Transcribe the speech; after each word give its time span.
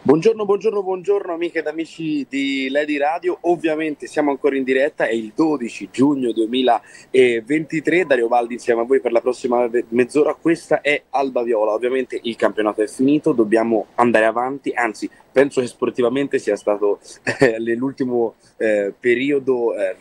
Buongiorno, 0.00 0.44
buongiorno, 0.44 0.82
buongiorno 0.84 1.32
amiche 1.32 1.58
ed 1.58 1.66
amici 1.66 2.24
di 2.30 2.68
Lady 2.70 2.96
Radio. 2.96 3.36
Ovviamente 3.42 4.06
siamo 4.06 4.30
ancora 4.30 4.56
in 4.56 4.62
diretta, 4.62 5.06
è 5.06 5.12
il 5.12 5.32
12 5.34 5.88
giugno 5.90 6.32
2023. 6.32 8.06
Dario 8.06 8.28
Baldi 8.28 8.54
insieme 8.54 8.82
a 8.82 8.84
voi 8.84 9.00
per 9.00 9.10
la 9.10 9.20
prossima 9.20 9.68
mezz'ora. 9.88 10.34
Questa 10.34 10.82
è 10.82 11.02
Alba 11.10 11.42
Viola. 11.42 11.72
Ovviamente 11.72 12.18
il 12.22 12.36
campionato 12.36 12.80
è 12.80 12.86
finito, 12.86 13.32
dobbiamo 13.32 13.88
andare 13.96 14.24
avanti, 14.24 14.70
anzi 14.72 15.10
penso 15.30 15.60
che 15.60 15.66
sportivamente 15.66 16.38
sia 16.38 16.56
stato 16.56 16.98
eh, 17.40 17.58
l'ultimo 17.76 18.34
eh, 18.56 18.92
periodo, 18.98 19.74
eh, 19.74 19.96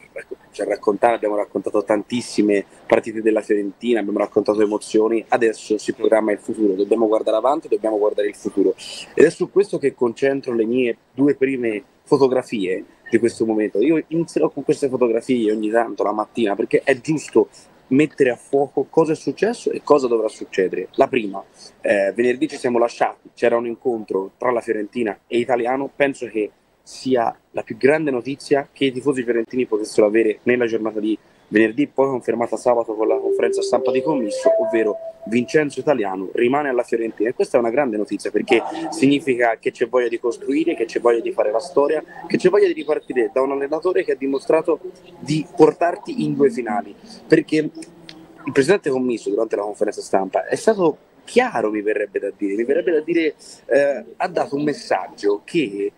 cioè 0.51 0.67
raccontare, 0.67 1.15
abbiamo 1.15 1.35
raccontato 1.35 1.83
tantissime 1.83 2.65
partite 2.85 3.21
della 3.21 3.41
Fiorentina, 3.41 3.99
abbiamo 3.99 4.19
raccontato 4.19 4.61
emozioni, 4.61 5.23
adesso 5.29 5.77
si 5.77 5.93
programma 5.93 6.31
il 6.31 6.39
futuro, 6.39 6.73
dobbiamo 6.73 7.07
guardare 7.07 7.37
avanti, 7.37 7.67
dobbiamo 7.67 7.97
guardare 7.97 8.27
il 8.27 8.35
futuro. 8.35 8.73
Ed 9.13 9.25
è 9.25 9.29
su 9.29 9.51
questo 9.51 9.77
che 9.77 9.93
concentro 9.93 10.53
le 10.53 10.65
mie 10.65 10.97
due 11.13 11.35
prime 11.35 11.83
fotografie 12.03 12.83
di 13.09 13.19
questo 13.19 13.45
momento. 13.45 13.79
Io 13.79 14.03
inizierò 14.07 14.49
con 14.49 14.63
queste 14.63 14.89
fotografie 14.89 15.51
ogni 15.51 15.69
tanto 15.69 16.03
la 16.03 16.13
mattina 16.13 16.55
perché 16.55 16.81
è 16.83 16.99
giusto 16.99 17.49
mettere 17.89 18.31
a 18.31 18.35
fuoco 18.35 18.87
cosa 18.89 19.13
è 19.13 19.15
successo 19.15 19.71
e 19.71 19.81
cosa 19.83 20.07
dovrà 20.07 20.27
succedere. 20.27 20.89
La 20.93 21.07
prima, 21.07 21.43
eh, 21.81 22.11
venerdì 22.15 22.47
ci 22.47 22.57
siamo 22.57 22.79
lasciati, 22.79 23.29
c'era 23.33 23.57
un 23.57 23.67
incontro 23.67 24.31
tra 24.37 24.51
la 24.51 24.61
Fiorentina 24.61 25.17
e 25.27 25.37
Italiano, 25.37 25.89
penso 25.93 26.27
che 26.27 26.51
sia 26.81 27.37
la 27.51 27.63
più 27.63 27.75
grande 27.75 28.11
notizia 28.11 28.69
che 28.71 28.85
i 28.85 28.91
tifosi 28.91 29.23
fiorentini 29.23 29.65
potessero 29.65 30.07
avere 30.07 30.39
nella 30.43 30.65
giornata 30.65 30.99
di 30.99 31.17
venerdì, 31.49 31.87
poi 31.87 32.07
confermata 32.07 32.57
sabato 32.57 32.93
con 32.95 33.07
la 33.07 33.17
conferenza 33.17 33.61
stampa 33.61 33.91
di 33.91 34.01
commisso, 34.01 34.49
ovvero 34.59 34.97
Vincenzo 35.25 35.79
Italiano 35.79 36.29
rimane 36.33 36.69
alla 36.69 36.83
Fiorentina. 36.83 37.29
E 37.29 37.33
questa 37.33 37.57
è 37.57 37.59
una 37.59 37.69
grande 37.69 37.97
notizia 37.97 38.31
perché 38.31 38.61
significa 38.89 39.57
che 39.59 39.71
c'è 39.71 39.87
voglia 39.87 40.07
di 40.07 40.19
costruire, 40.19 40.75
che 40.75 40.85
c'è 40.85 40.99
voglia 40.99 41.19
di 41.19 41.31
fare 41.31 41.51
la 41.51 41.59
storia, 41.59 42.03
che 42.27 42.37
c'è 42.37 42.49
voglia 42.49 42.67
di 42.67 42.73
ripartire 42.73 43.29
da 43.33 43.41
un 43.41 43.51
allenatore 43.51 44.03
che 44.03 44.13
ha 44.13 44.15
dimostrato 44.15 44.79
di 45.19 45.45
portarti 45.55 46.23
in 46.23 46.35
due 46.35 46.49
finali, 46.49 46.95
perché 47.27 47.57
il 47.57 48.53
presidente 48.53 48.89
commisso 48.89 49.29
durante 49.29 49.55
la 49.55 49.63
conferenza 49.63 50.01
stampa 50.01 50.45
è 50.45 50.55
stato 50.55 50.97
chiaro, 51.25 51.69
mi 51.69 51.81
verrebbe 51.81 52.19
da 52.19 52.31
dire, 52.35 52.55
mi 52.55 52.63
verrebbe 52.63 52.91
da 52.91 53.01
dire, 53.01 53.35
eh, 53.65 54.05
ha 54.15 54.27
dato 54.29 54.55
un 54.55 54.63
messaggio 54.63 55.41
che 55.43 55.91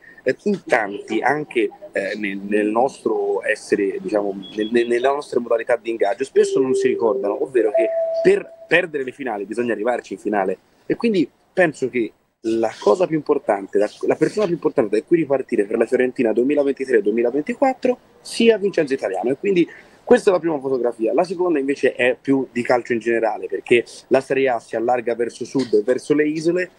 in 0.44 0.64
tanti, 0.66 1.22
anche 1.22 1.70
eh, 1.92 2.16
nel, 2.18 2.38
nel, 2.38 2.68
nostro 2.68 3.44
essere, 3.44 3.98
diciamo, 4.00 4.34
nel, 4.56 4.70
nella 4.72 5.12
nostra 5.12 5.40
modalità 5.40 5.76
di 5.76 5.90
ingaggio, 5.90 6.24
spesso 6.24 6.60
non 6.60 6.74
si 6.74 6.88
ricordano, 6.88 7.44
ovvero 7.44 7.72
che 7.72 7.90
per 8.22 8.50
perdere 8.68 9.04
le 9.04 9.12
finali 9.12 9.46
bisogna 9.46 9.74
arrivarci 9.74 10.14
in 10.14 10.20
finale. 10.20 10.58
E 10.86 10.96
quindi 10.96 11.30
penso 11.54 11.90
che 11.90 12.12
la 12.44 12.72
cosa 12.80 13.06
più 13.06 13.18
importante, 13.18 13.78
la, 13.78 13.90
la 14.02 14.16
persona 14.16 14.46
più 14.46 14.56
importante 14.56 14.98
da 15.00 15.06
cui 15.06 15.18
ripartire 15.18 15.66
per 15.66 15.78
la 15.78 15.86
Fiorentina 15.86 16.32
2023-2024 16.32 17.96
sia 18.22 18.58
Vincenzo 18.58 18.94
Italiano. 18.94 19.32
E 19.32 19.38
quindi 19.38 19.68
questa 20.04 20.30
è 20.30 20.34
la 20.34 20.40
prima 20.40 20.60
fotografia. 20.60 21.14
La 21.14 21.24
seconda 21.24 21.60
invece 21.60 21.94
è 21.94 22.18
più 22.20 22.48
di 22.52 22.64
calcio 22.64 22.94
in 22.94 23.00
generale, 23.00 23.48
perché 23.48 23.86
la 24.08 24.22
Serie 24.22 24.50
A 24.50 24.60
si 24.60 24.76
allarga 24.76 25.14
verso 25.16 25.46
sud 25.46 25.74
e 25.74 25.84
verso 25.84 26.14
le 26.14 26.28
isole 26.28 26.70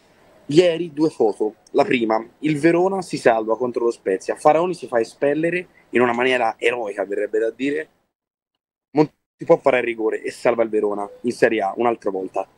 Ieri 0.50 0.92
due 0.92 1.10
foto. 1.10 1.54
La 1.72 1.84
prima, 1.84 2.20
il 2.40 2.58
Verona 2.58 3.02
si 3.02 3.18
salva 3.18 3.56
contro 3.56 3.84
lo 3.84 3.92
Spezia. 3.92 4.34
Faraoni 4.34 4.74
si 4.74 4.88
fa 4.88 4.98
espellere 4.98 5.68
in 5.90 6.00
una 6.00 6.12
maniera 6.12 6.56
eroica, 6.58 7.04
verrebbe 7.04 7.38
da 7.38 7.50
dire. 7.50 7.88
Monti 8.90 9.14
può 9.44 9.58
fare 9.58 9.78
il 9.78 9.84
rigore 9.84 10.20
e 10.22 10.32
salva 10.32 10.64
il 10.64 10.68
Verona 10.68 11.08
in 11.20 11.30
Serie 11.30 11.62
A 11.62 11.72
un'altra 11.76 12.10
volta. 12.10 12.48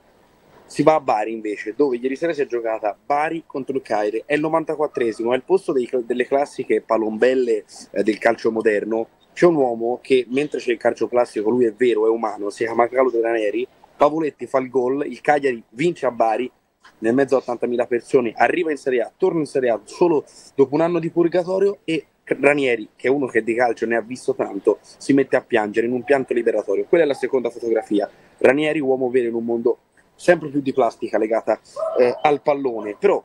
Si 0.64 0.82
va 0.82 0.94
a 0.94 1.00
Bari 1.00 1.32
invece, 1.32 1.74
dove 1.76 1.98
ieri 1.98 2.16
sera 2.16 2.32
si 2.32 2.40
è 2.40 2.46
giocata 2.46 2.96
Bari 3.04 3.44
contro 3.46 3.76
il 3.76 3.82
Caire. 3.82 4.22
È 4.24 4.32
il 4.32 4.40
94esimo, 4.40 5.32
è 5.32 5.36
il 5.36 5.42
posto 5.42 5.72
dei, 5.72 5.86
delle 6.06 6.26
classiche 6.26 6.80
palombelle 6.80 7.66
eh, 7.90 8.02
del 8.02 8.16
calcio 8.16 8.50
moderno. 8.50 9.08
C'è 9.34 9.44
un 9.44 9.56
uomo 9.56 9.98
che, 10.00 10.24
mentre 10.30 10.60
c'è 10.60 10.72
il 10.72 10.78
calcio 10.78 11.08
classico, 11.08 11.50
lui 11.50 11.66
è 11.66 11.74
vero, 11.74 12.06
è 12.06 12.08
umano, 12.08 12.48
si 12.48 12.64
chiama 12.64 12.88
Carlo 12.88 13.10
De 13.10 13.20
Raneri. 13.20 13.68
Pavoletti 13.98 14.46
fa 14.46 14.60
il 14.60 14.70
gol, 14.70 15.04
il 15.06 15.20
Cagliari 15.20 15.62
vince 15.68 16.06
a 16.06 16.10
Bari 16.10 16.50
nel 16.98 17.14
mezzo 17.14 17.36
a 17.36 17.42
80.000 17.44 17.86
persone, 17.86 18.32
arriva 18.36 18.70
in 18.70 18.76
Serie 18.76 19.02
A, 19.02 19.12
torna 19.16 19.40
in 19.40 19.46
Serie 19.46 19.70
A 19.70 19.80
solo 19.84 20.24
dopo 20.54 20.74
un 20.74 20.80
anno 20.80 20.98
di 20.98 21.10
purgatorio 21.10 21.78
e 21.84 22.06
Ranieri, 22.24 22.90
che 22.96 23.08
è 23.08 23.10
uno 23.10 23.26
che 23.26 23.42
di 23.42 23.54
calcio 23.54 23.86
ne 23.86 23.96
ha 23.96 24.00
visto 24.00 24.34
tanto, 24.34 24.78
si 24.80 25.12
mette 25.12 25.36
a 25.36 25.42
piangere 25.42 25.86
in 25.86 25.92
un 25.92 26.04
pianto 26.04 26.32
liberatorio. 26.32 26.84
Quella 26.88 27.04
è 27.04 27.06
la 27.06 27.14
seconda 27.14 27.50
fotografia. 27.50 28.08
Ranieri, 28.38 28.80
uomo 28.80 29.10
vero 29.10 29.28
in 29.28 29.34
un 29.34 29.44
mondo 29.44 29.78
sempre 30.14 30.48
più 30.48 30.60
di 30.60 30.72
plastica 30.72 31.18
legata 31.18 31.58
eh, 31.98 32.16
al 32.22 32.40
pallone, 32.42 32.96
però 32.98 33.22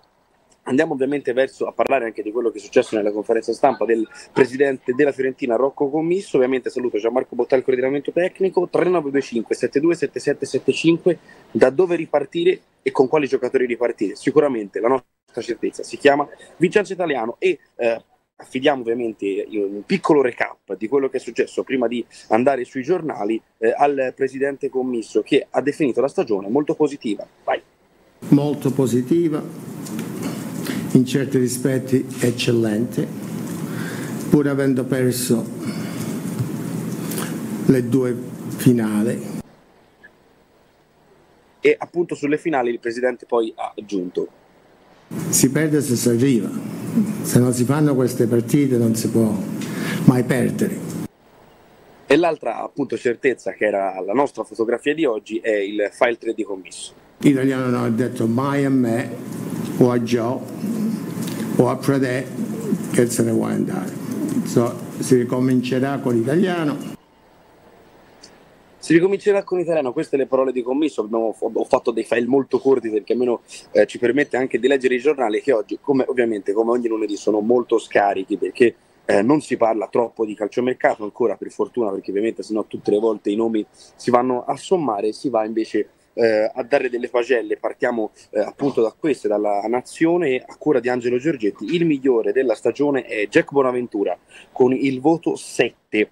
Andiamo 0.67 0.93
ovviamente 0.93 1.31
verso 1.31 1.65
a 1.65 1.71
parlare 1.71 2.05
anche 2.05 2.21
di 2.21 2.31
quello 2.31 2.49
che 2.49 2.57
è 2.57 2.61
successo 2.61 2.97
nella 2.97 3.11
conferenza 3.11 3.53
stampa 3.53 3.85
del 3.85 4.05
presidente 4.33 4.93
della 4.93 5.13
Fiorentina 5.13 5.55
Rocco 5.55 5.89
Commisso. 5.89 6.35
Ovviamente 6.35 6.69
saluto 6.69 6.97
Gianmarco 6.97 7.35
Bottà, 7.35 7.55
il 7.55 7.63
coordinamento 7.63 8.11
tecnico 8.11 8.67
3925 8.69 9.55
727775 9.55 11.17
da 11.51 11.69
dove 11.69 11.95
ripartire 11.95 12.59
e 12.81 12.91
con 12.91 13.07
quali 13.07 13.27
giocatori 13.27 13.65
ripartire. 13.65 14.17
Sicuramente 14.17 14.81
la 14.81 14.89
nostra 14.89 15.41
certezza 15.41 15.83
si 15.83 15.95
chiama 15.95 16.27
Vincenzo 16.57 16.91
Italiano 16.91 17.37
e 17.39 17.59
eh, 17.77 18.03
affidiamo 18.35 18.81
ovviamente 18.81 19.47
un 19.49 19.83
piccolo 19.85 20.21
recap 20.21 20.75
di 20.75 20.89
quello 20.89 21.07
che 21.07 21.15
è 21.15 21.21
successo 21.21 21.63
prima 21.63 21.87
di 21.87 22.05
andare 22.27 22.65
sui 22.65 22.83
giornali 22.83 23.41
eh, 23.59 23.73
al 23.75 24.11
presidente 24.13 24.67
commisso 24.67 25.21
che 25.21 25.47
ha 25.49 25.61
definito 25.61 26.01
la 26.01 26.09
stagione 26.09 26.49
molto 26.49 26.75
positiva. 26.75 27.25
Vai. 27.45 27.61
Molto 28.29 28.73
positiva 28.73 30.06
in 30.97 31.05
certi 31.05 31.37
rispetti 31.37 32.03
eccellente, 32.19 33.07
pur 34.29 34.47
avendo 34.47 34.83
perso 34.83 35.45
le 37.67 37.87
due 37.87 38.15
finali. 38.47 39.35
E 41.59 41.75
appunto 41.77 42.15
sulle 42.15 42.37
finali 42.37 42.71
il 42.71 42.79
Presidente 42.79 43.27
poi 43.27 43.53
ha 43.55 43.73
aggiunto. 43.77 44.27
Si 45.29 45.51
perde 45.51 45.81
se 45.81 45.95
si 45.95 46.09
arriva, 46.09 46.49
se 47.21 47.39
non 47.39 47.53
si 47.53 47.63
fanno 47.63 47.93
queste 47.93 48.25
partite 48.25 48.77
non 48.77 48.95
si 48.95 49.09
può 49.09 49.31
mai 50.05 50.23
perdere. 50.23 50.95
E 52.07 52.15
l'altra 52.15 52.63
appunto 52.63 52.97
certezza 52.97 53.51
che 53.51 53.65
era 53.65 54.01
la 54.01 54.13
nostra 54.13 54.43
fotografia 54.43 54.95
di 54.95 55.05
oggi 55.05 55.37
è 55.37 55.55
il 55.55 55.89
file 55.91 56.17
3 56.17 56.33
di 56.33 56.43
commisso. 56.43 56.93
L'italiano 57.19 57.69
non 57.69 57.83
ha 57.83 57.89
detto 57.89 58.25
mai 58.27 58.65
a 58.65 58.69
me 58.69 59.09
o 59.77 59.91
a 59.91 59.99
Joe 59.99 60.76
o 61.57 61.69
a 61.69 61.75
Pradè 61.75 62.25
che 62.91 63.07
se 63.07 63.23
ne 63.23 63.31
vuole 63.31 63.53
andare. 63.53 63.91
So, 64.45 64.75
si 64.99 65.15
ricomincerà 65.15 65.99
con 65.99 66.13
l'italiano. 66.13 66.95
Si 68.77 68.93
ricomincerà 68.93 69.43
con 69.43 69.57
l'italiano, 69.57 69.91
queste 69.91 70.15
le 70.15 70.27
parole 70.27 70.53
di 70.53 70.61
commisso, 70.61 71.01
Abbiamo, 71.01 71.35
ho 71.37 71.65
fatto 71.65 71.91
dei 71.91 72.05
file 72.05 72.25
molto 72.25 72.59
corti 72.59 72.89
perché 72.89 73.13
almeno 73.13 73.41
eh, 73.71 73.85
ci 73.85 73.97
permette 73.97 74.37
anche 74.37 74.59
di 74.59 74.67
leggere 74.67 74.95
i 74.95 74.99
giornali 74.99 75.41
che 75.41 75.51
oggi, 75.51 75.77
come, 75.81 76.05
ovviamente 76.07 76.53
come 76.53 76.71
ogni 76.71 76.87
lunedì, 76.87 77.17
sono 77.17 77.41
molto 77.41 77.79
scarichi 77.79 78.37
perché 78.37 78.75
eh, 79.03 79.21
non 79.21 79.41
si 79.41 79.57
parla 79.57 79.87
troppo 79.87 80.25
di 80.25 80.35
calciomercato 80.35 81.03
ancora 81.03 81.35
per 81.35 81.49
fortuna 81.49 81.91
perché 81.91 82.11
ovviamente 82.11 82.43
sennò 82.43 82.65
tutte 82.65 82.91
le 82.91 82.99
volte 82.99 83.29
i 83.29 83.35
nomi 83.35 83.65
si 83.69 84.09
vanno 84.09 84.45
a 84.45 84.55
sommare, 84.55 85.11
si 85.11 85.29
va 85.29 85.43
invece 85.45 85.89
eh, 86.17 86.51
a 86.53 86.63
dare 86.63 86.89
delle 86.89 87.09
pagelle. 87.09 87.57
Partiamo 87.57 88.11
eh, 88.31 88.39
appunto 88.39 88.81
da 88.81 88.93
queste, 88.97 89.27
dalla 89.27 89.61
nazione 89.67 90.43
a 90.45 90.55
cura 90.57 90.79
di 90.79 90.89
Angelo 90.89 91.17
Giorgetti. 91.17 91.75
Il 91.75 91.85
migliore 91.85 92.31
della 92.31 92.55
stagione 92.55 93.03
è 93.03 93.27
Jack 93.27 93.51
Bonaventura 93.51 94.17
con 94.51 94.73
il 94.73 94.99
voto 94.99 95.35
7. 95.35 96.11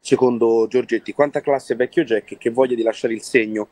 Secondo 0.00 0.66
Giorgetti, 0.68 1.12
quanta 1.12 1.40
classe 1.40 1.74
vecchio 1.74 2.04
Jack 2.04 2.36
che 2.38 2.50
voglia 2.50 2.74
di 2.74 2.82
lasciare 2.82 3.14
il 3.14 3.22
segno 3.22 3.68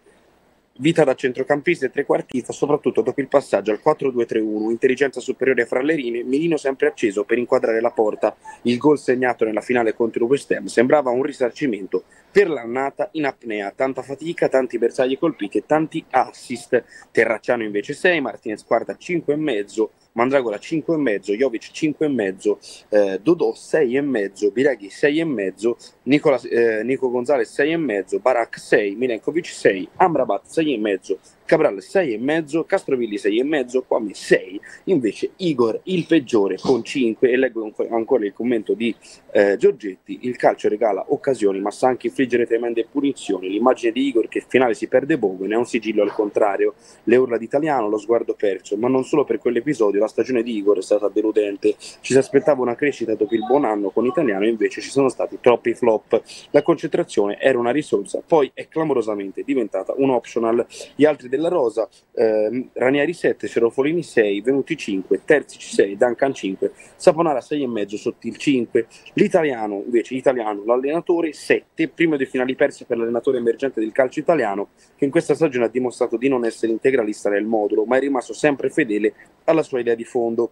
Vita 0.78 1.04
da 1.04 1.14
centrocampista 1.14 1.86
e 1.86 1.90
trequartista, 1.90 2.52
soprattutto 2.52 3.00
dopo 3.00 3.22
il 3.22 3.28
passaggio 3.28 3.70
al 3.70 3.80
4-2-3-1, 3.82 4.68
intelligenza 4.68 5.20
superiore 5.20 5.64
fra 5.64 5.80
le 5.80 5.94
linee, 5.94 6.22
mirino 6.22 6.58
sempre 6.58 6.88
acceso 6.88 7.24
per 7.24 7.38
inquadrare 7.38 7.80
la 7.80 7.92
porta. 7.92 8.36
Il 8.62 8.76
gol 8.76 8.98
segnato 8.98 9.46
nella 9.46 9.62
finale 9.62 9.94
contro 9.94 10.24
il 10.24 10.30
West 10.30 10.50
Ham 10.52 10.66
sembrava 10.66 11.08
un 11.08 11.22
risarcimento 11.22 12.04
per 12.30 12.50
l'annata 12.50 13.08
in 13.12 13.24
apnea, 13.24 13.72
tanta 13.74 14.02
fatica, 14.02 14.50
tanti 14.50 14.76
bersagli 14.76 15.16
colpiti 15.16 15.56
e 15.56 15.64
tanti 15.64 16.04
assist. 16.10 16.84
Terracciano 17.10 17.62
invece 17.62 17.94
6, 17.94 18.20
Martinez 18.20 18.62
quarta 18.62 18.94
5,5, 19.00 19.88
Mandragola 20.16 20.58
5,5, 20.58 21.36
Jovic 21.36 21.70
5,5, 21.70 22.58
eh, 22.88 23.20
Dodò 23.22 23.52
6,5, 23.52 24.50
Biraghi 24.50 24.88
6,5, 24.88 25.76
Nicola, 26.04 26.40
eh, 26.40 26.82
Nico 26.82 27.10
Gonzalez 27.10 27.52
6,5, 27.54 28.18
Barak 28.18 28.58
6, 28.58 28.96
Milenkovic 28.96 29.46
6, 29.46 29.88
Amrabat 29.96 30.46
6,5, 30.46 31.18
Cabral 31.46 31.76
6,5, 31.76 32.66
Castrovilli 32.66 33.16
6,5, 33.16 33.84
Quami 33.86 34.12
6, 34.12 34.60
invece 34.84 35.30
Igor 35.36 35.78
il 35.84 36.04
peggiore 36.04 36.56
con 36.60 36.82
5 36.82 37.30
e 37.30 37.36
leggo 37.36 37.72
ancora 37.88 38.26
il 38.26 38.32
commento 38.32 38.74
di 38.74 38.92
eh, 39.30 39.56
Giorgetti, 39.56 40.18
il 40.22 40.34
calcio 40.34 40.68
regala 40.68 41.04
occasioni 41.08 41.60
ma 41.60 41.70
sa 41.70 41.86
anche 41.86 42.08
infliggere 42.08 42.48
tremende 42.48 42.88
punizioni, 42.90 43.48
l'immagine 43.48 43.92
di 43.92 44.08
Igor 44.08 44.26
che 44.26 44.44
finale 44.46 44.74
si 44.74 44.88
perde 44.88 45.16
ne 45.16 45.54
è 45.54 45.56
un 45.56 45.66
sigillo 45.66 46.02
al 46.02 46.12
contrario, 46.12 46.74
le 47.04 47.16
urla 47.16 47.38
d'italiano, 47.38 47.88
lo 47.88 47.98
sguardo 47.98 48.34
perso, 48.34 48.76
ma 48.76 48.88
non 48.88 49.04
solo 49.04 49.24
per 49.24 49.38
quell'episodio, 49.38 50.00
la 50.00 50.08
stagione 50.08 50.42
di 50.42 50.56
Igor 50.56 50.78
è 50.78 50.82
stata 50.82 51.08
deludente, 51.08 51.76
ci 51.78 52.12
si 52.12 52.18
aspettava 52.18 52.62
una 52.62 52.74
crescita 52.74 53.14
dopo 53.14 53.34
il 53.36 53.46
buon 53.46 53.64
anno 53.64 53.90
con 53.90 54.04
italiano 54.04 54.46
invece 54.46 54.80
ci 54.80 54.90
sono 54.90 55.08
stati 55.08 55.38
troppi 55.40 55.74
flop, 55.74 56.20
la 56.50 56.62
concentrazione 56.62 57.38
era 57.38 57.56
una 57.56 57.70
risorsa, 57.70 58.20
poi 58.26 58.50
è 58.52 58.66
clamorosamente 58.66 59.44
diventata 59.44 59.94
un 59.96 60.10
optional, 60.10 60.66
gli 60.96 61.04
altri 61.04 61.28
della 61.36 61.48
rosa, 61.48 61.88
eh, 62.14 62.68
Ranieri 62.72 63.12
7, 63.12 63.46
Cerofolini 63.46 64.02
6, 64.02 64.40
Venuti 64.40 64.76
5, 64.76 65.22
Terzici 65.24 65.74
6, 65.74 65.96
Duncan 65.96 66.34
5, 66.34 66.72
Saponara 66.96 67.40
6,5 67.40 67.94
sotto 67.96 68.26
il 68.26 68.36
5, 68.36 68.86
l'italiano 69.14 69.82
invece, 69.84 70.14
l'italiano, 70.14 70.64
l'allenatore 70.64 71.32
7, 71.32 71.88
primo 71.88 72.16
dei 72.16 72.26
finali 72.26 72.54
persi 72.54 72.84
per 72.84 72.98
l'allenatore 72.98 73.38
emergente 73.38 73.80
del 73.80 73.92
calcio 73.92 74.20
italiano 74.20 74.68
che 74.96 75.04
in 75.04 75.10
questa 75.10 75.34
stagione 75.34 75.66
ha 75.66 75.68
dimostrato 75.68 76.16
di 76.16 76.28
non 76.28 76.44
essere 76.44 76.72
integralista 76.72 77.28
nel 77.28 77.44
modulo 77.44 77.84
ma 77.84 77.96
è 77.96 78.00
rimasto 78.00 78.32
sempre 78.32 78.70
fedele 78.70 79.14
alla 79.44 79.62
sua 79.62 79.80
idea 79.80 79.94
di 79.94 80.04
fondo 80.04 80.50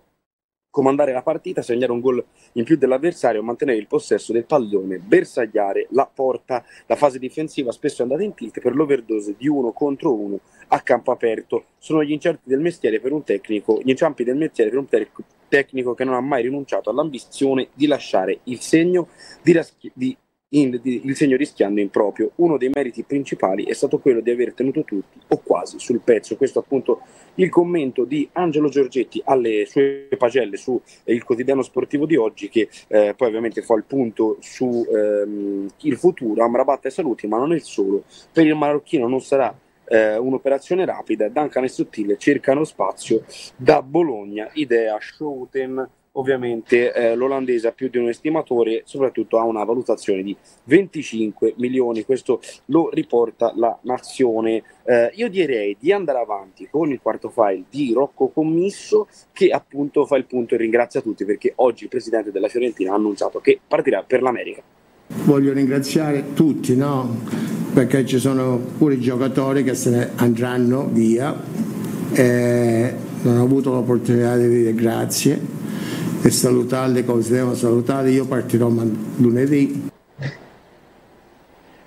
comandare 0.74 1.12
la 1.12 1.22
partita, 1.22 1.62
segnare 1.62 1.92
un 1.92 2.00
gol 2.00 2.24
in 2.54 2.64
più 2.64 2.76
dell'avversario, 2.76 3.44
mantenere 3.44 3.78
il 3.78 3.86
possesso 3.86 4.32
del 4.32 4.44
pallone, 4.44 4.98
bersagliare 4.98 5.86
la 5.90 6.10
porta. 6.12 6.64
La 6.86 6.96
fase 6.96 7.20
difensiva 7.20 7.70
spesso 7.70 8.00
è 8.00 8.02
andata 8.02 8.24
in 8.24 8.34
tilt 8.34 8.58
per 8.58 8.74
l'overdose 8.74 9.36
di 9.38 9.46
uno 9.46 9.70
contro 9.70 10.12
uno 10.12 10.40
a 10.68 10.80
campo 10.80 11.12
aperto. 11.12 11.66
Sono 11.78 12.02
gli 12.02 12.10
incerti 12.10 12.48
del 12.48 12.58
mestiere 12.58 12.98
per 12.98 13.12
un 13.12 13.22
tecnico, 13.22 13.80
gli 13.84 13.90
inciampi 13.90 14.24
del 14.24 14.34
mestiere 14.34 14.70
per 14.70 14.80
un 14.80 14.88
te- 14.88 15.08
tecnico 15.46 15.94
che 15.94 16.02
non 16.02 16.14
ha 16.14 16.20
mai 16.20 16.42
rinunciato 16.42 16.90
all'ambizione 16.90 17.68
di 17.72 17.86
lasciare 17.86 18.40
il 18.44 18.58
segno 18.58 19.06
di, 19.44 19.52
raschi- 19.52 19.92
di 19.94 20.16
di, 20.54 21.02
il 21.04 21.16
segno 21.16 21.36
rischiando 21.36 21.80
in 21.80 21.90
proprio. 21.90 22.30
Uno 22.36 22.56
dei 22.56 22.70
meriti 22.72 23.02
principali 23.02 23.64
è 23.64 23.72
stato 23.72 23.98
quello 23.98 24.20
di 24.20 24.30
aver 24.30 24.54
tenuto 24.54 24.84
tutti 24.84 25.18
o 25.28 25.38
quasi 25.38 25.78
sul 25.78 26.00
pezzo. 26.00 26.36
Questo 26.36 26.60
appunto 26.60 27.00
il 27.36 27.48
commento 27.48 28.04
di 28.04 28.28
Angelo 28.32 28.68
Giorgetti 28.68 29.20
alle 29.24 29.66
sue 29.66 30.08
pagelle 30.16 30.56
sul 30.56 30.80
eh, 31.04 31.20
quotidiano 31.22 31.62
sportivo 31.62 32.06
di 32.06 32.16
oggi 32.16 32.48
che 32.48 32.68
eh, 32.88 33.14
poi 33.16 33.28
ovviamente 33.28 33.62
fa 33.62 33.74
il 33.74 33.84
punto 33.84 34.36
su 34.40 34.86
ehm, 34.88 35.68
il 35.82 35.96
futuro, 35.96 36.44
Amrabat 36.44 36.86
e 36.86 36.90
saluti, 36.90 37.26
ma 37.26 37.38
non 37.38 37.52
è 37.52 37.56
il 37.56 37.62
solo. 37.62 38.04
Per 38.32 38.46
il 38.46 38.54
marocchino 38.54 39.08
non 39.08 39.20
sarà 39.20 39.52
eh, 39.86 40.16
un'operazione 40.16 40.84
rapida, 40.84 41.28
Duncan 41.28 41.64
e 41.64 41.68
Sottile 41.68 42.16
cercano 42.16 42.64
spazio 42.64 43.24
da 43.56 43.82
Bologna, 43.82 44.48
idea 44.54 44.96
Schouten 45.00 45.88
ovviamente 46.16 46.92
eh, 46.92 47.14
l'olandese 47.14 47.68
ha 47.68 47.72
più 47.72 47.88
di 47.88 47.98
un 47.98 48.08
estimatore, 48.08 48.82
soprattutto 48.84 49.38
ha 49.38 49.44
una 49.44 49.64
valutazione 49.64 50.22
di 50.22 50.36
25 50.64 51.54
milioni, 51.56 52.04
questo 52.04 52.40
lo 52.66 52.90
riporta 52.92 53.52
la 53.56 53.76
nazione. 53.82 54.62
Eh, 54.84 55.10
io 55.14 55.28
direi 55.28 55.76
di 55.78 55.92
andare 55.92 56.18
avanti 56.18 56.68
con 56.70 56.90
il 56.90 57.00
quarto 57.00 57.30
file 57.30 57.64
di 57.70 57.92
Rocco 57.92 58.28
Commisso 58.28 59.08
che 59.32 59.48
appunto 59.50 60.04
fa 60.06 60.16
il 60.16 60.26
punto 60.26 60.54
e 60.54 60.58
ringrazia 60.58 61.00
tutti 61.00 61.24
perché 61.24 61.52
oggi 61.56 61.84
il 61.84 61.88
presidente 61.88 62.30
della 62.30 62.48
Fiorentina 62.48 62.92
ha 62.92 62.96
annunciato 62.96 63.40
che 63.40 63.58
partirà 63.66 64.02
per 64.06 64.22
l'America. 64.22 64.62
Voglio 65.24 65.52
ringraziare 65.52 66.32
tutti, 66.32 66.76
no? 66.76 67.62
perché 67.74 68.06
ci 68.06 68.18
sono 68.18 68.58
pure 68.78 68.94
i 68.94 69.00
giocatori 69.00 69.64
che 69.64 69.74
se 69.74 69.90
ne 69.90 70.10
andranno 70.14 70.86
via 70.86 71.34
e 72.12 72.94
non 73.22 73.38
ho 73.38 73.42
avuto 73.42 73.72
l'opportunità 73.72 74.36
di 74.36 74.48
dire 74.48 74.74
grazie 74.74 75.63
e 76.26 76.30
salutarle 76.30 77.04
come 77.04 77.22
si 77.22 77.32
devono 77.32 77.54
salutare. 77.54 78.10
Io 78.10 78.26
partirò 78.26 78.70
lunedì. 79.16 79.90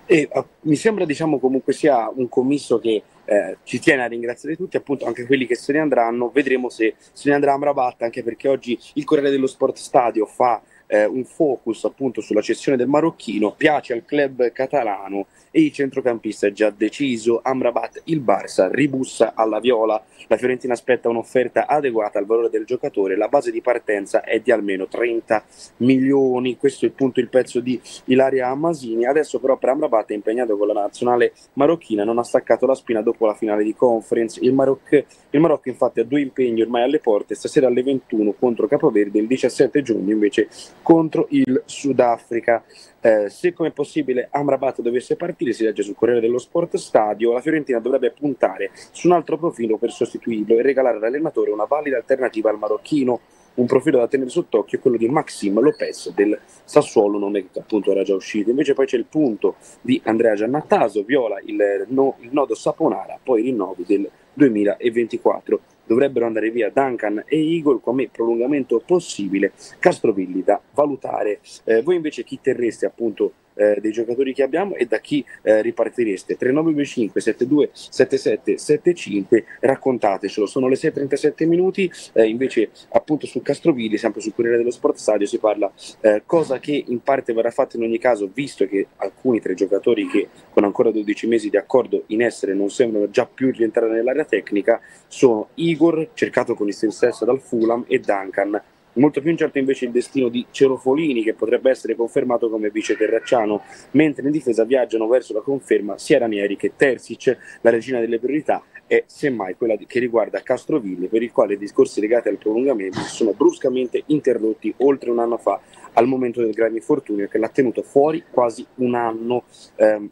E, 0.05 0.29
uh, 0.31 0.45
mi 0.61 0.75
sembra 0.75 1.05
diciamo 1.05 1.39
comunque 1.39 1.73
sia 1.73 2.09
un 2.13 2.29
commisso 2.29 2.79
che 2.79 3.01
eh, 3.25 3.57
ci 3.63 3.79
tiene 3.79 4.03
a 4.03 4.07
ringraziare 4.07 4.55
tutti, 4.55 4.77
appunto 4.77 5.05
anche 5.05 5.25
quelli 5.25 5.45
che 5.45 5.55
se 5.55 5.73
ne 5.73 5.79
andranno, 5.79 6.29
vedremo 6.29 6.69
se 6.69 6.95
se 7.11 7.27
ne 7.29 7.35
andrà 7.35 7.53
a 7.53 7.57
Mrabat, 7.57 8.03
anche 8.03 8.23
perché 8.23 8.47
oggi 8.47 8.79
il 8.93 9.03
Corriere 9.03 9.31
dello 9.31 9.47
Sport 9.47 9.77
Stadio 9.77 10.25
fa 10.25 10.61
eh, 10.87 11.05
un 11.05 11.25
focus 11.25 11.83
appunto 11.83 12.21
sulla 12.21 12.41
cessione 12.41 12.77
del 12.77 12.87
marocchino, 12.87 13.53
piace 13.55 13.93
al 13.93 14.05
club 14.05 14.51
catalano 14.51 15.27
e 15.51 15.61
il 15.61 15.71
centrocampista 15.71 16.47
è 16.47 16.51
già 16.51 16.69
deciso, 16.69 17.39
Amrabat 17.43 18.01
il 18.05 18.21
Barça 18.21 18.69
ribussa 18.71 19.33
alla 19.35 19.59
viola, 19.59 20.01
la 20.27 20.37
Fiorentina 20.37 20.73
aspetta 20.73 21.09
un'offerta 21.09 21.67
adeguata 21.67 22.19
al 22.19 22.25
valore 22.25 22.49
del 22.49 22.65
giocatore, 22.65 23.17
la 23.17 23.27
base 23.27 23.51
di 23.51 23.61
partenza 23.61 24.23
è 24.23 24.39
di 24.39 24.51
almeno 24.51 24.87
30 24.87 25.43
milioni, 25.77 26.57
questo 26.57 26.85
è 26.85 26.89
appunto 26.89 27.19
il 27.19 27.29
pezzo 27.29 27.59
di 27.59 27.79
Ilaria 28.05 28.47
Amasini, 28.49 29.05
adesso 29.05 29.39
però 29.39 29.57
per 29.57 29.69
Amrabat 29.69 30.11
è 30.11 30.13
impegnato 30.13 30.57
con 30.57 30.67
la 30.67 30.73
nazionale 30.73 31.33
marocchina, 31.53 32.03
non 32.03 32.19
ha 32.19 32.23
staccato 32.23 32.65
la 32.65 32.75
spina 32.75 33.01
dopo 33.01 33.25
la 33.25 33.33
finale 33.33 33.63
di 33.63 33.73
conference, 33.73 34.39
il, 34.43 34.53
Maroc, 34.53 35.05
il 35.29 35.39
Marocco 35.39 35.69
infatti 35.69 35.99
ha 35.99 36.03
due 36.03 36.21
impegni 36.21 36.61
ormai 36.61 36.83
alle 36.83 36.99
porte, 36.99 37.35
stasera 37.35 37.67
alle 37.67 37.83
21 37.83 38.33
contro 38.33 38.67
Capoverde, 38.67 39.19
il 39.19 39.27
17 39.27 39.81
giugno 39.81 40.11
invece 40.11 40.47
contro 40.81 41.27
il 41.29 41.63
Sudafrica. 41.65 42.63
Eh, 43.01 43.29
se 43.29 43.53
come 43.53 43.71
possibile 43.71 44.27
Amrabat 44.31 44.81
dovesse 44.81 45.15
partire, 45.15 45.53
si 45.53 45.63
legge 45.63 45.83
sul 45.83 45.95
Corriere 45.95 46.21
dello 46.21 46.39
Sport 46.39 46.77
Stadio, 46.77 47.33
la 47.33 47.41
Fiorentina 47.41 47.79
dovrebbe 47.79 48.11
puntare 48.11 48.71
su 48.91 49.07
un 49.07 49.13
altro 49.13 49.37
profilo 49.37 49.77
per 49.77 49.91
sostituirlo 49.91 50.57
e 50.57 50.61
regalare 50.61 50.97
all'allenatore 50.97 51.51
una 51.51 51.65
valida 51.65 51.97
alternativa 51.97 52.49
al 52.49 52.57
marocchino. 52.57 53.19
Un 53.55 53.65
profilo 53.65 53.97
da 53.97 54.07
tenere 54.07 54.29
sott'occhio 54.29 54.77
è 54.77 54.81
quello 54.81 54.97
di 54.97 55.09
Maxim 55.09 55.59
Lopez 55.59 56.13
del 56.13 56.39
Sassuolo, 56.63 57.17
nome 57.17 57.49
che 57.51 57.59
appunto 57.59 57.91
era 57.91 58.03
già 58.03 58.13
uscito. 58.13 58.51
Invece 58.51 58.73
poi 58.73 58.85
c'è 58.85 58.97
il 58.97 59.05
punto 59.05 59.55
di 59.81 59.99
Andrea 60.03 60.35
Giannattaso, 60.35 61.01
viola 61.01 61.39
il, 61.43 61.85
no, 61.87 62.17
il 62.19 62.29
nodo 62.31 62.53
Saponara, 62.53 63.17
poi 63.21 63.41
rinnovi 63.41 63.83
del 63.83 64.07
2024 64.33 65.59
dovrebbero 65.87 66.25
andare 66.25 66.51
via 66.51 66.69
Duncan 66.69 67.23
e 67.25 67.55
Eagle 67.55 67.79
come 67.81 68.09
prolungamento 68.09 68.81
possibile 68.85 69.53
Castrovilli 69.79 70.43
da 70.43 70.61
valutare. 70.73 71.39
Eh, 71.63 71.81
voi 71.81 71.95
invece 71.95 72.23
chi 72.23 72.39
terreste 72.41 72.85
appunto 72.85 73.31
eh, 73.57 73.79
dei 73.81 73.91
giocatori 73.91 74.33
che 74.33 74.43
abbiamo 74.43 74.75
e 74.75 74.85
da 74.85 74.99
chi 74.99 75.23
eh, 75.41 75.61
ripartireste. 75.61 76.37
3925 76.37 77.21
72 77.21 77.69
77 77.73 78.57
75 78.57 79.45
raccontatecelo. 79.59 80.45
Sono 80.45 80.67
le 80.67 80.75
6.37 80.75 81.47
minuti 81.47 81.91
eh, 82.13 82.25
invece 82.27 82.69
appunto 82.89 83.25
su 83.25 83.41
Castrovilli 83.41 83.97
sempre 83.97 84.21
sul 84.21 84.33
Corriere 84.33 84.57
dello 84.57 84.71
Sport 84.71 84.97
Stadio 84.97 85.27
si 85.27 85.37
parla 85.37 85.71
eh, 86.01 86.23
cosa 86.25 86.59
che 86.59 86.83
in 86.87 87.01
parte 87.01 87.33
verrà 87.33 87.51
fatta 87.51 87.77
in 87.77 87.83
ogni 87.83 87.97
caso 87.97 88.29
visto 88.33 88.65
che 88.67 88.87
alcuni 88.97 89.39
tra 89.39 89.51
i 89.51 89.55
giocatori 89.55 90.07
che 90.07 90.29
con 90.49 90.63
ancora 90.63 90.91
12 90.91 91.27
mesi 91.27 91.49
di 91.49 91.57
accordo 91.57 92.03
in 92.07 92.21
essere 92.21 92.53
non 92.53 92.69
sembrano 92.69 93.09
già 93.09 93.25
più 93.25 93.51
rientrare 93.51 93.91
nell'area 93.91 94.25
tecnica 94.25 94.79
sono 95.07 95.49
Igor 95.55 96.09
cercato 96.13 96.53
con 96.53 96.67
il 96.67 96.73
stesso 96.73 97.25
dal 97.25 97.41
Fulham 97.41 97.85
e 97.87 97.99
Duncan 97.99 98.61
Molto 98.97 99.21
più 99.21 99.29
incerto 99.29 99.57
invece 99.57 99.85
il 99.85 99.91
destino 99.91 100.27
di 100.29 100.45
Cerofolini, 100.49 101.23
che 101.23 101.33
potrebbe 101.33 101.69
essere 101.69 101.95
confermato 101.95 102.49
come 102.49 102.69
vice 102.69 102.95
terracciano, 102.95 103.61
mentre 103.91 104.25
in 104.25 104.31
difesa 104.31 104.63
viaggiano 104.63 105.07
verso 105.07 105.33
la 105.33 105.41
conferma 105.41 105.97
sia 105.97 106.17
Ranieri 106.17 106.55
che 106.55 106.73
Terzic. 106.75 107.37
La 107.61 107.69
regina 107.69 107.99
delle 107.99 108.19
priorità 108.19 108.63
è 108.87 109.03
semmai 109.05 109.55
quella 109.55 109.75
che 109.75 109.99
riguarda 109.99 110.41
Castroville, 110.41 111.07
per 111.07 111.21
il 111.21 111.31
quale 111.31 111.53
i 111.53 111.57
discorsi 111.57 111.99
legati 111.99 112.29
al 112.29 112.37
prolungamento 112.37 112.99
si 112.99 113.15
sono 113.15 113.33
bruscamente 113.33 114.03
interrotti 114.07 114.73
oltre 114.77 115.11
un 115.11 115.19
anno 115.19 115.37
fa, 115.37 115.59
al 115.93 116.07
momento 116.07 116.41
del 116.41 116.53
grande 116.53 116.77
infortunio 116.77 117.27
che 117.27 117.37
l'ha 117.37 117.49
tenuto 117.49 117.83
fuori 117.83 118.23
quasi 118.31 118.65
un 118.75 118.95
anno. 118.95 119.43
Eh, 119.75 120.09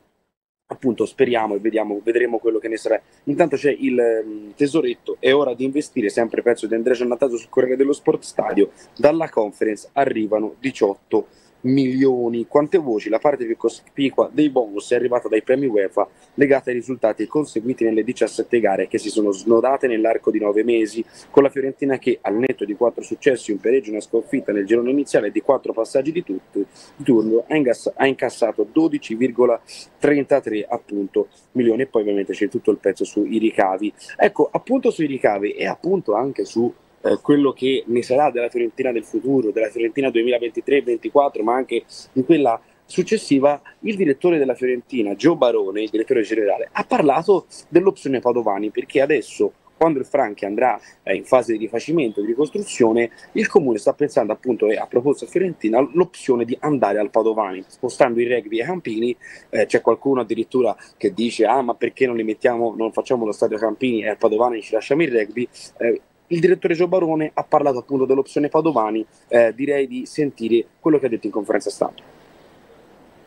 appunto 0.67 1.05
speriamo 1.05 1.55
e 1.55 1.59
vediamo, 1.59 2.01
vedremo 2.03 2.39
quello 2.39 2.59
che 2.59 2.67
ne 2.67 2.77
sarà. 2.77 2.99
Intanto 3.25 3.55
c'è 3.55 3.75
il 3.77 3.97
um, 4.25 4.53
tesoretto, 4.55 5.17
è 5.19 5.33
ora 5.33 5.53
di 5.53 5.63
investire, 5.63 6.09
sempre 6.09 6.41
pezzo 6.41 6.67
di 6.67 6.73
Andrea 6.73 6.95
Giannatato 6.95 7.37
sul 7.37 7.49
Corriere 7.49 7.75
dello 7.75 7.93
Sport 7.93 8.23
Stadio, 8.23 8.71
dalla 8.97 9.29
conference 9.29 9.89
arrivano 9.93 10.55
18 10.59 11.27
milioni. 11.65 12.47
Quante 12.47 12.77
voci? 12.77 13.09
La 13.09 13.19
parte 13.19 13.45
più 13.45 13.57
cospicua 13.57 14.29
dei 14.31 14.49
bonus 14.49 14.91
è 14.91 14.95
arrivata 14.95 15.27
dai 15.27 15.41
premi 15.41 15.65
UEFA 15.65 16.07
legati 16.35 16.69
ai 16.69 16.75
risultati 16.75 17.27
conseguiti 17.27 17.83
nelle 17.83 18.03
17 18.03 18.59
gare 18.59 18.87
che 18.87 18.97
si 18.97 19.09
sono 19.09 19.31
snodate 19.31 19.87
nell'arco 19.87 20.31
di 20.31 20.39
9 20.39 20.63
mesi, 20.63 21.03
con 21.29 21.43
la 21.43 21.49
Fiorentina 21.49 21.97
che 21.97 22.19
al 22.21 22.35
netto 22.35 22.65
di 22.65 22.75
4 22.75 23.03
successi, 23.03 23.51
un 23.51 23.59
pareggio 23.59 23.89
e 23.89 23.91
una 23.91 24.01
sconfitta 24.01 24.51
nel 24.51 24.65
girone 24.65 24.91
iniziale 24.91 25.31
di 25.31 25.41
4 25.41 25.73
passaggi 25.73 26.11
di, 26.11 26.23
tutto, 26.23 26.65
di 26.95 27.03
turno 27.03 27.45
ha, 27.47 27.55
ha 27.95 28.07
incassato 28.07 28.67
12,33 28.73 30.65
appunto 30.67 31.27
milioni 31.53 31.83
e 31.83 31.87
poi 31.87 32.01
ovviamente 32.01 32.33
c'è 32.33 32.49
tutto 32.49 32.71
il 32.71 32.77
pezzo 32.77 33.03
sui 33.03 33.37
ricavi. 33.37 33.93
Ecco, 34.17 34.49
appunto 34.51 34.91
sui 34.91 35.07
ricavi 35.07 35.51
e 35.51 35.65
appunto 35.67 36.13
anche 36.13 36.45
su 36.45 36.71
eh, 37.05 37.19
quello 37.21 37.53
che 37.53 37.83
ne 37.85 38.01
sarà 38.01 38.31
della 38.31 38.49
Fiorentina 38.49 38.91
del 38.91 39.03
futuro, 39.03 39.51
della 39.51 39.69
Fiorentina 39.69 40.09
2023-2024, 40.09 41.43
ma 41.43 41.53
anche 41.55 41.83
di 42.11 42.23
quella 42.23 42.59
successiva 42.85 43.61
il 43.81 43.95
direttore 43.95 44.37
della 44.37 44.55
Fiorentina, 44.55 45.15
Gio 45.15 45.35
Barone, 45.35 45.83
il 45.83 45.89
direttore 45.89 46.21
generale, 46.21 46.69
ha 46.71 46.83
parlato 46.83 47.45
dell'opzione 47.67 48.19
Padovani 48.19 48.69
perché 48.69 49.01
adesso 49.01 49.53
quando 49.77 49.99
il 49.99 50.05
Franchi 50.05 50.45
andrà 50.45 50.79
eh, 51.03 51.15
in 51.15 51.25
fase 51.25 51.51
di 51.51 51.57
rifacimento, 51.57 52.21
di 52.21 52.27
ricostruzione, 52.27 53.11
il 53.33 53.47
comune 53.47 53.77
sta 53.77 53.93
pensando 53.93 54.31
appunto 54.31 54.69
e 54.69 54.77
ha 54.77 54.87
proposto 54.87 55.25
a 55.25 55.27
Fiorentina 55.27 55.85
l'opzione 55.93 56.45
di 56.45 56.55
andare 56.61 56.97
al 56.97 57.09
Padovani, 57.09 57.61
spostando 57.67 58.21
i 58.21 58.27
rugby 58.27 58.61
ai 58.61 58.65
Campini. 58.65 59.15
Eh, 59.49 59.65
c'è 59.65 59.81
qualcuno 59.81 60.21
addirittura 60.21 60.75
che 60.95 61.13
dice: 61.13 61.45
Ah, 61.45 61.61
ma 61.61 61.75
perché 61.75 62.07
non 62.07 62.15
li 62.15 62.23
mettiamo, 62.23 62.73
non 62.75 62.93
facciamo 62.93 63.25
lo 63.25 63.33
stadio 63.33 63.57
Campini 63.57 64.03
e 64.03 64.09
al 64.09 64.17
Padovani 64.17 64.61
ci 64.61 64.71
lasciamo 64.71 65.03
il 65.03 65.11
rugby? 65.11 65.45
Eh, 65.77 66.01
il 66.27 66.39
direttore 66.39 66.73
Gio 66.73 66.87
Barone 66.87 67.31
ha 67.33 67.43
parlato 67.43 67.79
appunto 67.79 68.05
dell'opzione 68.05 68.49
Padovani, 68.49 69.05
eh, 69.27 69.53
direi 69.55 69.87
di 69.87 70.05
sentire 70.05 70.65
quello 70.79 70.99
che 70.99 71.05
ha 71.05 71.09
detto 71.09 71.27
in 71.27 71.31
conferenza 71.31 71.69
stampa. 71.69 72.01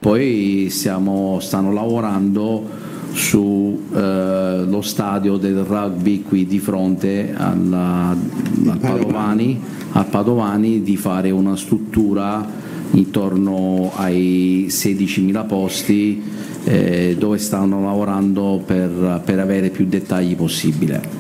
Poi 0.01 0.69
stiamo, 0.71 1.41
stanno 1.41 1.73
lavorando 1.73 2.97
sullo 3.13 4.79
eh, 4.79 4.83
stadio 4.83 5.37
del 5.37 5.65
rugby 5.65 6.23
qui 6.23 6.47
di 6.47 6.61
fronte 6.61 7.35
alla, 7.37 8.11
al, 8.11 8.79
Padovani, 8.79 9.61
al 9.93 10.07
Padovani 10.07 10.83
di 10.83 10.97
fare 10.97 11.31
una 11.31 11.57
struttura 11.57 12.47
intorno 12.93 13.91
ai 13.97 14.67
16.000 14.69 15.47
posti 15.47 16.23
eh, 16.65 17.17
dove 17.19 17.39
stanno 17.39 17.83
lavorando 17.83 18.63
per, 18.65 19.21
per 19.25 19.39
avere 19.41 19.71
più 19.71 19.87
dettagli 19.87 20.37
possibile. 20.37 21.18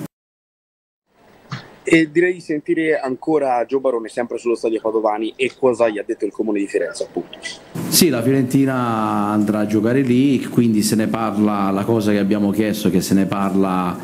E 1.90 2.10
direi 2.12 2.34
di 2.34 2.40
sentire 2.40 2.98
ancora 2.98 3.64
Gio 3.66 3.80
Barone 3.80 4.08
sempre 4.08 4.36
sullo 4.36 4.54
stadio 4.54 4.78
Padovani 4.78 5.32
e 5.36 5.52
cosa 5.58 5.88
gli 5.88 5.98
ha 5.98 6.04
detto 6.06 6.26
il 6.26 6.32
comune 6.32 6.58
di 6.58 6.66
Firenze 6.66 7.04
appunto. 7.04 7.38
Sì, 7.88 8.10
la 8.10 8.22
Fiorentina 8.22 8.74
andrà 9.30 9.60
a 9.60 9.66
giocare 9.66 10.02
lì, 10.02 10.44
quindi 10.44 10.82
se 10.82 10.96
ne 10.96 11.06
parla, 11.06 11.70
la 11.70 11.84
cosa 11.84 12.12
che 12.12 12.18
abbiamo 12.18 12.50
chiesto 12.50 12.88
è 12.88 12.90
che 12.90 13.00
se 13.00 13.14
ne 13.14 13.24
parla 13.24 13.96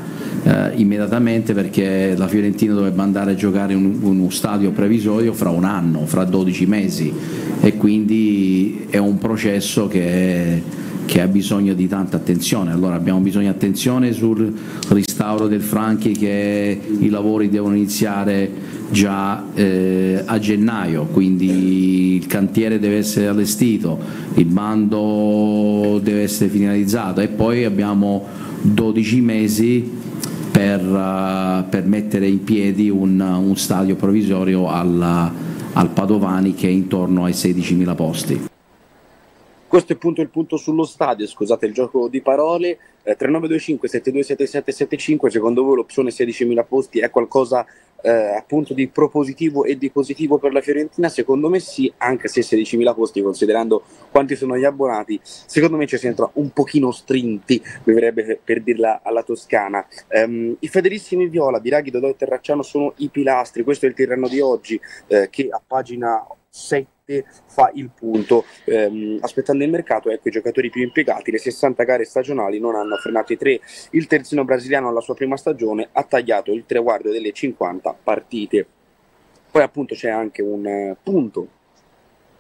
eh, 0.44 0.72
immediatamente 0.76 1.52
perché 1.52 2.14
la 2.16 2.26
Fiorentina 2.26 2.72
dovrebbe 2.72 3.02
andare 3.02 3.32
a 3.32 3.34
giocare 3.34 3.74
in 3.74 3.98
uno 4.00 4.30
stadio 4.30 4.70
previsorio 4.70 5.34
fra 5.34 5.50
un 5.50 5.64
anno, 5.64 6.06
fra 6.06 6.24
12 6.24 6.66
mesi 6.66 7.12
e 7.60 7.76
quindi 7.76 8.86
è 8.88 8.98
un 8.98 9.18
processo 9.18 9.88
che 9.88 10.62
che 11.06 11.20
ha 11.20 11.26
bisogno 11.26 11.74
di 11.74 11.88
tanta 11.88 12.16
attenzione. 12.16 12.72
Allora 12.72 12.94
abbiamo 12.94 13.20
bisogno 13.20 13.44
di 13.44 13.50
attenzione 13.50 14.12
sul 14.12 14.52
restauro 14.88 15.46
del 15.46 15.60
Franchi 15.60 16.12
che 16.12 16.80
i 16.98 17.08
lavori 17.08 17.48
devono 17.48 17.74
iniziare 17.74 18.50
già 18.90 19.44
eh, 19.54 20.22
a 20.24 20.38
gennaio, 20.38 21.04
quindi 21.06 22.16
il 22.16 22.26
cantiere 22.26 22.78
deve 22.78 22.98
essere 22.98 23.26
allestito, 23.26 23.98
il 24.34 24.46
bando 24.46 26.00
deve 26.02 26.22
essere 26.22 26.50
finalizzato 26.50 27.20
e 27.20 27.28
poi 27.28 27.64
abbiamo 27.64 28.24
12 28.62 29.20
mesi 29.20 29.90
per, 30.50 30.80
uh, 30.80 31.68
per 31.68 31.84
mettere 31.84 32.28
in 32.28 32.44
piedi 32.44 32.88
un, 32.88 33.20
un 33.20 33.56
stadio 33.56 33.96
provvisorio 33.96 34.68
al, 34.68 35.30
al 35.72 35.90
Padovani 35.90 36.54
che 36.54 36.68
è 36.68 36.70
intorno 36.70 37.24
ai 37.24 37.32
16.000 37.32 37.94
posti. 37.96 38.53
Questo 39.74 39.92
è 39.92 39.96
appunto 39.96 40.20
il 40.20 40.28
punto 40.28 40.56
sullo 40.56 40.84
stadio, 40.84 41.26
scusate 41.26 41.66
il 41.66 41.72
gioco 41.72 42.06
di 42.06 42.20
parole. 42.20 42.78
Eh, 43.02 43.16
3925 43.16 43.88
727775, 43.88 45.30
secondo 45.32 45.64
voi 45.64 45.74
l'opzione 45.74 46.10
16.000 46.10 46.64
posti 46.64 47.00
è 47.00 47.10
qualcosa 47.10 47.66
eh, 48.00 48.08
appunto 48.08 48.72
di 48.72 48.86
propositivo 48.86 49.64
e 49.64 49.76
di 49.76 49.90
positivo 49.90 50.38
per 50.38 50.52
la 50.52 50.60
Fiorentina? 50.60 51.08
Secondo 51.08 51.48
me 51.48 51.58
sì, 51.58 51.92
anche 51.96 52.28
se 52.28 52.42
16.000 52.42 52.94
posti, 52.94 53.20
considerando 53.20 53.82
quanti 54.12 54.36
sono 54.36 54.56
gli 54.56 54.62
abbonati, 54.62 55.18
secondo 55.24 55.76
me 55.76 55.88
ci 55.88 55.98
si 55.98 56.06
entra 56.06 56.30
un 56.34 56.50
pochino 56.52 56.92
strinti, 56.92 57.60
mi 57.82 57.94
verrebbe 57.94 58.38
per 58.44 58.62
dirla 58.62 59.00
alla 59.02 59.24
toscana. 59.24 59.84
Um, 60.10 60.54
I 60.60 60.68
fedelissimi 60.68 61.26
viola, 61.26 61.58
Biraghi, 61.58 61.90
Dodò 61.90 62.06
e 62.06 62.14
Terracciano 62.14 62.62
sono 62.62 62.92
i 62.98 63.08
pilastri, 63.08 63.64
questo 63.64 63.86
è 63.86 63.88
il 63.88 63.96
tirreno 63.96 64.28
di 64.28 64.38
oggi, 64.38 64.80
eh, 65.08 65.28
che 65.30 65.48
a 65.50 65.60
pagina 65.66 66.24
7 66.54 67.24
fa 67.46 67.72
il 67.74 67.90
punto. 67.90 68.44
Ehm, 68.66 69.18
aspettando 69.20 69.64
il 69.64 69.70
mercato, 69.70 70.08
ecco 70.08 70.28
i 70.28 70.30
giocatori 70.30 70.70
più 70.70 70.82
impiegati, 70.82 71.32
le 71.32 71.38
60 71.38 71.82
gare 71.82 72.04
stagionali 72.04 72.60
non 72.60 72.76
hanno 72.76 72.96
frenato 72.96 73.32
i 73.32 73.36
tre. 73.36 73.60
Il 73.90 74.06
terzino 74.06 74.44
brasiliano 74.44 74.88
alla 74.88 75.00
sua 75.00 75.14
prima 75.14 75.36
stagione 75.36 75.88
ha 75.90 76.04
tagliato 76.04 76.52
il 76.52 76.64
traguardo 76.64 77.10
delle 77.10 77.32
50 77.32 77.96
partite. 78.04 78.66
Poi 79.50 79.62
appunto 79.62 79.96
c'è 79.96 80.08
anche 80.08 80.42
un 80.42 80.64
eh, 80.66 80.96
punto 81.02 81.48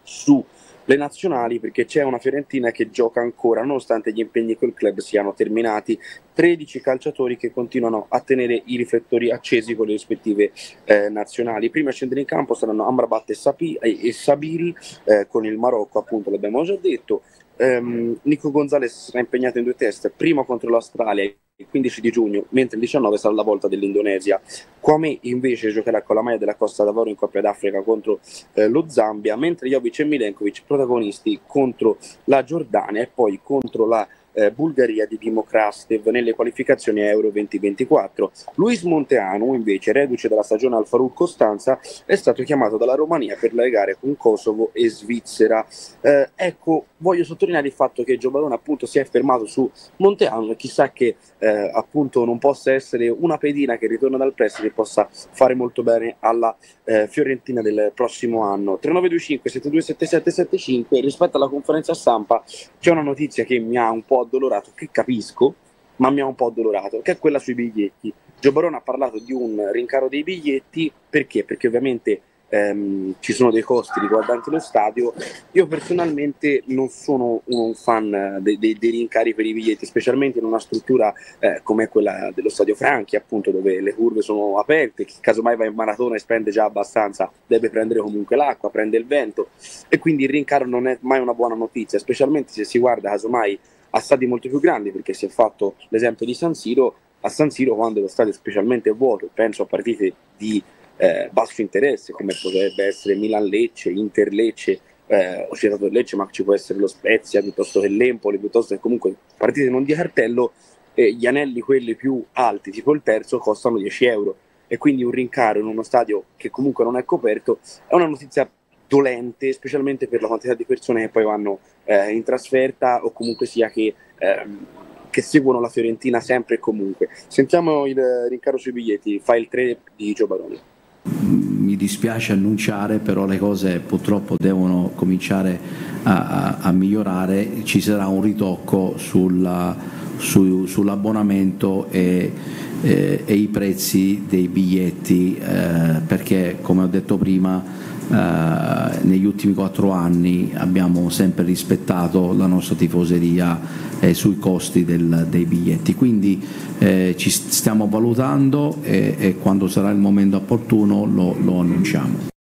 su 0.02 0.44
le 0.86 0.96
nazionali 0.96 1.58
perché 1.58 1.84
c'è 1.84 2.02
una 2.02 2.18
Fiorentina 2.18 2.70
che 2.70 2.90
gioca 2.90 3.20
ancora 3.20 3.62
nonostante 3.62 4.12
gli 4.12 4.20
impegni 4.20 4.56
col 4.56 4.74
club 4.74 4.98
siano 4.98 5.34
terminati. 5.34 5.98
13 6.34 6.80
calciatori 6.80 7.36
che 7.36 7.52
continuano 7.52 8.06
a 8.08 8.20
tenere 8.20 8.60
i 8.66 8.76
riflettori 8.76 9.30
accesi 9.30 9.74
con 9.74 9.86
le 9.86 9.92
rispettive 9.92 10.50
eh, 10.84 11.08
nazionali. 11.08 11.70
Prima 11.70 11.90
a 11.90 11.92
scendere 11.92 12.20
in 12.20 12.26
campo 12.26 12.54
saranno 12.54 12.86
Amrabat 12.86 13.30
e, 13.30 13.34
Sapi, 13.34 13.74
e, 13.74 14.12
Sabiri 14.12 14.74
eh, 15.04 15.26
con 15.28 15.44
il 15.46 15.56
Marocco 15.56 15.98
appunto 15.98 16.30
l'abbiamo 16.30 16.64
già 16.64 16.76
detto 16.76 17.22
Um, 17.56 18.18
Nico 18.22 18.50
Gonzalez 18.50 18.92
sarà 18.92 19.20
impegnato 19.20 19.58
in 19.58 19.64
due 19.64 19.76
test, 19.76 20.12
prima 20.16 20.44
contro 20.44 20.70
l'Australia 20.70 21.22
il 21.56 21.66
15 21.70 22.00
di 22.00 22.10
giugno, 22.10 22.46
mentre 22.48 22.76
il 22.76 22.82
19 22.82 23.16
sarà 23.16 23.32
la 23.32 23.44
volta 23.44 23.68
dell'Indonesia. 23.68 24.40
Kwame 24.80 25.18
invece 25.22 25.70
giocherà 25.70 26.02
con 26.02 26.16
la 26.16 26.22
maglia 26.22 26.38
della 26.38 26.56
Costa 26.56 26.82
d'Avorio 26.82 27.12
in 27.12 27.16
Coppa 27.16 27.40
d'Africa 27.40 27.80
contro 27.82 28.18
eh, 28.54 28.66
lo 28.66 28.86
Zambia, 28.88 29.36
mentre 29.36 29.68
Jovic 29.68 30.00
e 30.00 30.04
Milenkovic 30.04 30.62
protagonisti 30.66 31.40
contro 31.46 31.98
la 32.24 32.42
Giordania 32.42 33.02
e 33.02 33.06
poi 33.06 33.38
contro 33.40 33.86
la 33.86 34.06
eh, 34.34 34.50
Bulgaria 34.50 35.06
di 35.06 35.16
Dimo 35.18 35.42
Krastev 35.42 36.06
nelle 36.08 36.34
qualificazioni 36.34 37.00
Euro 37.00 37.30
2024. 37.30 38.30
Luis 38.56 38.82
Monteanu, 38.82 39.54
invece, 39.54 39.92
reduce 39.92 40.28
dalla 40.28 40.42
stagione 40.42 40.76
al 40.76 40.86
Farul 40.86 41.12
Costanza, 41.12 41.80
è 42.04 42.14
stato 42.16 42.42
chiamato 42.42 42.76
dalla 42.76 42.94
Romania 42.94 43.36
per 43.38 43.54
le 43.54 43.70
gare 43.70 43.96
con 43.98 44.16
Kosovo 44.16 44.70
e 44.72 44.88
Svizzera. 44.88 45.64
Eh, 46.00 46.30
ecco, 46.34 46.86
voglio 46.98 47.24
sottolineare 47.24 47.66
il 47.66 47.72
fatto 47.72 48.02
che 48.02 48.16
Gio 48.16 48.30
Barone 48.30 48.54
appunto 48.54 48.86
si 48.86 48.98
è 48.98 49.04
fermato 49.04 49.46
su 49.46 49.70
Monteanu 49.96 50.50
e 50.50 50.56
chissà 50.56 50.90
che 50.90 51.16
eh, 51.38 51.70
appunto 51.72 52.24
non 52.24 52.38
possa 52.38 52.72
essere 52.72 53.08
una 53.08 53.38
pedina 53.38 53.76
che 53.76 53.86
ritorna 53.86 54.16
dal 54.16 54.34
prestito 54.34 54.66
e 54.66 54.70
possa 54.70 55.08
fare 55.10 55.54
molto 55.54 55.82
bene 55.82 56.16
alla 56.20 56.56
eh, 56.84 57.06
Fiorentina 57.08 57.62
del 57.62 57.92
prossimo 57.94 58.42
anno. 58.42 58.78
3925 58.78 59.50
727775 59.50 61.00
rispetto 61.00 61.36
alla 61.36 61.48
conferenza 61.48 61.94
stampa 61.94 62.42
c'è 62.78 62.90
una 62.90 63.02
notizia 63.02 63.44
che 63.44 63.58
mi 63.58 63.76
ha 63.76 63.90
un 63.90 64.04
po' 64.04 64.23
addolorato, 64.24 64.72
che 64.74 64.88
capisco, 64.90 65.54
ma 65.96 66.10
mi 66.10 66.20
ha 66.20 66.26
un 66.26 66.34
po' 66.34 66.46
addolorato, 66.46 67.00
che 67.02 67.12
è 67.12 67.18
quella 67.18 67.38
sui 67.38 67.54
biglietti. 67.54 68.12
Gio 68.40 68.52
Barone 68.52 68.76
ha 68.76 68.80
parlato 68.80 69.18
di 69.18 69.32
un 69.32 69.70
rincaro 69.72 70.08
dei 70.08 70.22
biglietti 70.22 70.92
perché? 71.08 71.44
Perché 71.44 71.68
ovviamente 71.68 72.20
ehm, 72.54 73.14
ci 73.18 73.32
sono 73.32 73.50
dei 73.50 73.62
costi 73.62 74.00
riguardanti 74.00 74.50
lo 74.50 74.58
stadio. 74.58 75.12
Io 75.52 75.66
personalmente 75.66 76.62
non 76.66 76.88
sono 76.88 77.42
un 77.46 77.74
fan 77.74 78.38
dei, 78.40 78.58
dei, 78.58 78.76
dei 78.78 78.90
rincari 78.90 79.34
per 79.34 79.46
i 79.46 79.52
biglietti, 79.52 79.86
specialmente 79.86 80.38
in 80.38 80.44
una 80.44 80.58
struttura 80.58 81.12
eh, 81.38 81.60
come 81.62 81.88
quella 81.88 82.30
dello 82.34 82.48
stadio 82.48 82.74
Franchi, 82.74 83.16
appunto, 83.16 83.50
dove 83.50 83.80
le 83.80 83.94
curve 83.94 84.22
sono 84.22 84.58
aperte, 84.58 85.04
chi 85.04 85.16
casomai 85.20 85.56
va 85.56 85.66
in 85.66 85.74
maratona 85.74 86.14
e 86.14 86.18
spende 86.18 86.50
già 86.50 86.64
abbastanza 86.64 87.30
deve 87.46 87.70
prendere 87.70 88.00
comunque 88.00 88.36
l'acqua, 88.36 88.70
prende 88.70 88.96
il 88.96 89.06
vento 89.06 89.48
e 89.88 89.98
quindi 89.98 90.24
il 90.24 90.30
rincaro 90.30 90.66
non 90.66 90.86
è 90.86 90.98
mai 91.00 91.20
una 91.20 91.34
buona 91.34 91.54
notizia, 91.54 91.98
specialmente 91.98 92.52
se 92.52 92.64
si 92.64 92.78
guarda 92.78 93.10
casomai 93.10 93.58
a 93.96 94.00
stadi 94.00 94.26
molto 94.26 94.48
più 94.48 94.58
grandi, 94.60 94.90
perché 94.90 95.12
si 95.12 95.24
è 95.24 95.28
fatto 95.28 95.76
l'esempio 95.88 96.26
di 96.26 96.34
San 96.34 96.54
Siro, 96.54 96.96
a 97.20 97.28
San 97.28 97.50
Siro 97.50 97.76
quando 97.76 98.00
lo 98.00 98.08
stadio 98.08 98.32
è 98.32 98.34
specialmente 98.34 98.90
vuoto, 98.90 99.30
penso 99.32 99.62
a 99.62 99.66
partite 99.66 100.12
di 100.36 100.62
eh, 100.96 101.28
basso 101.32 101.60
interesse 101.60 102.12
come 102.12 102.34
potrebbe 102.40 102.86
essere 102.86 103.14
Milan-Lecce, 103.14 103.90
Inter-Lecce, 103.90 104.80
eh, 105.06 105.46
ho 105.48 105.54
citato 105.54 105.88
Lecce 105.88 106.16
ma 106.16 106.26
ci 106.30 106.42
può 106.42 106.54
essere 106.54 106.78
lo 106.78 106.88
Spezia 106.88 107.40
piuttosto 107.40 107.80
che 107.80 107.88
l'Empoli, 107.88 108.38
piuttosto 108.38 108.74
che 108.74 108.80
comunque 108.80 109.14
partite 109.36 109.70
non 109.70 109.84
di 109.84 109.94
cartello, 109.94 110.52
eh, 110.94 111.12
gli 111.12 111.26
anelli 111.26 111.60
quelli 111.60 111.94
più 111.94 112.22
alti, 112.32 112.72
tipo 112.72 112.92
il 112.92 113.02
terzo, 113.02 113.38
costano 113.38 113.78
10 113.78 114.04
euro. 114.06 114.36
E 114.66 114.78
quindi 114.78 115.04
un 115.04 115.10
rincaro 115.10 115.60
in 115.60 115.66
uno 115.66 115.82
stadio 115.82 116.24
che 116.36 116.50
comunque 116.50 116.84
non 116.84 116.96
è 116.96 117.04
coperto 117.04 117.58
è 117.86 117.94
una 117.94 118.06
notizia 118.06 118.50
dolente, 118.94 119.52
specialmente 119.52 120.06
per 120.06 120.20
la 120.22 120.28
quantità 120.28 120.54
di 120.54 120.64
persone 120.64 121.00
che 121.02 121.08
poi 121.08 121.24
vanno 121.24 121.58
eh, 121.84 122.12
in 122.12 122.22
trasferta 122.22 123.04
o 123.04 123.10
comunque 123.10 123.44
sia 123.46 123.68
che, 123.68 123.92
ehm, 124.18 124.66
che, 125.10 125.20
seguono 125.20 125.58
la 125.58 125.68
Fiorentina 125.68 126.20
sempre 126.20 126.56
e 126.56 126.58
comunque. 126.60 127.08
Sentiamo 127.26 127.86
il 127.86 128.00
rincaro 128.28 128.56
sui 128.56 128.72
biglietti, 128.72 129.20
fa 129.22 129.34
il 129.34 129.48
3 129.48 129.78
di 129.96 130.12
Gio 130.12 130.28
Baroni. 130.28 130.58
Mi 131.02 131.76
dispiace 131.76 132.32
annunciare, 132.32 132.98
però 132.98 133.26
le 133.26 133.38
cose 133.38 133.80
purtroppo 133.80 134.36
devono 134.38 134.92
cominciare 134.94 135.58
a, 136.04 136.28
a, 136.28 136.58
a 136.60 136.72
migliorare, 136.72 137.64
ci 137.64 137.80
sarà 137.80 138.06
un 138.06 138.22
ritocco 138.22 138.96
sulla, 138.96 139.76
su, 140.16 140.66
sull'abbonamento 140.66 141.88
e, 141.90 142.32
e, 142.80 143.22
e, 143.24 143.34
i 143.34 143.48
prezzi 143.48 144.24
dei 144.28 144.48
biglietti, 144.48 145.36
eh, 145.36 146.00
perché 146.06 146.58
come 146.62 146.84
ho 146.84 146.86
detto 146.86 147.16
prima 147.16 147.83
eh, 148.10 148.98
negli 149.02 149.24
ultimi 149.24 149.54
quattro 149.54 149.90
anni 149.90 150.52
abbiamo 150.54 151.08
sempre 151.10 151.44
rispettato 151.44 152.32
la 152.32 152.46
nostra 152.46 152.74
tifoseria 152.74 153.60
eh, 154.00 154.14
sui 154.14 154.38
costi 154.38 154.84
del, 154.84 155.26
dei 155.28 155.44
biglietti, 155.44 155.94
quindi 155.94 156.42
eh, 156.78 157.14
ci 157.16 157.30
stiamo 157.30 157.88
valutando 157.88 158.78
e, 158.82 159.14
e, 159.18 159.36
quando 159.36 159.68
sarà 159.68 159.90
il 159.90 159.98
momento 159.98 160.36
opportuno 160.36 161.04
lo, 161.04 161.34
lo 161.38 161.60
annunciamo. 161.60 162.32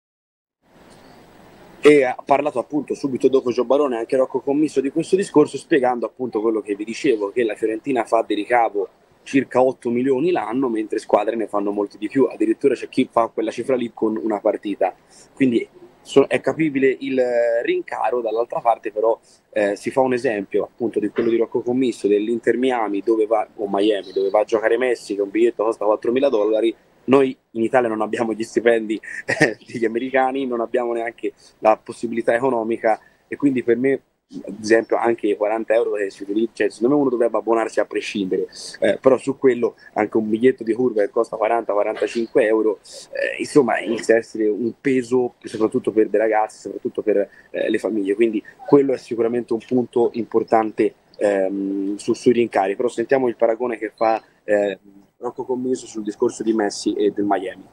E 1.79 2.03
ha 2.03 2.15
parlato 2.25 2.59
appunto 2.59 2.93
subito 2.93 3.27
dopo 3.27 3.51
Gio 3.51 3.65
Barone 3.65 3.97
anche 3.97 4.15
Rocco 4.15 4.39
Commisso 4.39 4.79
di 4.79 4.89
questo 4.89 5.17
discorso 5.17 5.57
spiegando 5.57 6.05
appunto 6.05 6.39
quello 6.39 6.61
che 6.61 6.75
vi 6.75 6.85
dicevo 6.85 7.31
che 7.31 7.43
la 7.43 7.55
Fiorentina 7.55 8.05
fa 8.05 8.23
di 8.25 8.35
ricavo 8.35 8.87
circa 9.23 9.61
8 9.61 9.89
milioni 9.89 10.31
l'anno 10.31 10.69
mentre 10.69 10.99
squadre 10.99 11.35
ne 11.35 11.47
fanno 11.47 11.71
molti 11.71 11.97
di 11.97 12.07
più. 12.07 12.25
Addirittura 12.25 12.75
c'è 12.75 12.89
chi 12.89 13.07
fa 13.11 13.27
quella 13.27 13.51
cifra 13.51 13.75
lì 13.75 13.91
con 13.93 14.17
una 14.21 14.39
partita. 14.39 14.95
Quindi 15.33 15.67
so, 16.01 16.27
è 16.27 16.39
capibile 16.39 16.95
il 16.99 17.21
rincaro. 17.63 18.21
Dall'altra 18.21 18.59
parte 18.59 18.91
però 18.91 19.19
eh, 19.51 19.75
si 19.75 19.89
fa 19.89 20.01
un 20.01 20.13
esempio 20.13 20.63
appunto 20.63 20.99
di 20.99 21.09
quello 21.09 21.29
di 21.29 21.37
Rocco 21.37 21.61
Commisso 21.61 22.07
dell'Inter 22.07 22.57
Miami 22.57 23.01
dove 23.01 23.25
va, 23.25 23.47
o 23.55 23.67
Miami 23.69 24.11
dove 24.11 24.29
va 24.29 24.41
a 24.41 24.45
giocare 24.45 24.77
Messi 24.77 25.15
che 25.15 25.21
un 25.21 25.29
biglietto 25.29 25.63
costa 25.63 25.85
4 25.85 26.11
mila 26.11 26.29
dollari. 26.29 26.75
Noi 27.05 27.35
in 27.51 27.63
Italia 27.63 27.89
non 27.89 28.01
abbiamo 28.01 28.33
gli 28.33 28.43
stipendi 28.43 28.99
eh, 29.25 29.57
degli 29.65 29.83
americani, 29.83 30.45
non 30.45 30.61
abbiamo 30.61 30.93
neanche 30.93 31.33
la 31.59 31.77
possibilità 31.81 32.33
economica. 32.33 32.99
E 33.27 33.35
quindi 33.35 33.63
per 33.63 33.77
me 33.77 34.01
ad 34.45 34.55
esempio 34.59 34.97
anche 34.97 35.27
i 35.27 35.37
40 35.37 35.73
euro 35.73 35.91
che 35.93 36.09
si 36.09 36.23
utilizzano, 36.23 36.53
cioè, 36.53 36.69
secondo 36.69 36.95
me 36.95 37.01
uno 37.01 37.09
dovrebbe 37.09 37.37
abbonarsi 37.37 37.79
a 37.79 37.85
prescindere, 37.85 38.47
eh, 38.79 38.97
però 38.99 39.17
su 39.17 39.37
quello 39.37 39.75
anche 39.93 40.17
un 40.17 40.29
biglietto 40.29 40.63
di 40.63 40.73
curva 40.73 41.01
che 41.01 41.09
costa 41.09 41.37
40-45 41.37 42.27
euro, 42.41 42.79
eh, 43.11 43.39
insomma 43.39 43.79
inizia 43.79 44.15
a 44.15 44.17
essere 44.17 44.47
un 44.47 44.73
peso 44.79 45.35
soprattutto 45.43 45.91
per 45.91 46.09
dei 46.09 46.19
ragazzi, 46.19 46.61
soprattutto 46.61 47.01
per 47.01 47.29
eh, 47.51 47.69
le 47.69 47.77
famiglie, 47.77 48.15
quindi 48.15 48.43
quello 48.65 48.93
è 48.93 48.97
sicuramente 48.97 49.53
un 49.53 49.59
punto 49.65 50.09
importante 50.13 50.93
ehm, 51.17 51.95
su, 51.97 52.13
sui 52.13 52.33
rincari, 52.33 52.75
però 52.75 52.89
sentiamo 52.89 53.27
il 53.27 53.35
paragone 53.35 53.77
che 53.77 53.91
fa 53.95 54.21
eh, 54.43 54.79
Rocco 55.17 55.45
Commiso 55.45 55.85
sul 55.85 56.03
discorso 56.03 56.43
di 56.43 56.53
Messi 56.53 56.93
e 56.93 57.11
del 57.11 57.25
Miami. 57.25 57.63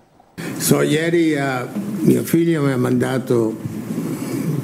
So, 0.56 0.82
ieri 0.82 1.34
uh, 1.34 1.66
mio 2.02 2.22
figlio 2.22 2.62
mi 2.62 2.70
ha 2.70 2.76
mandato 2.76 3.56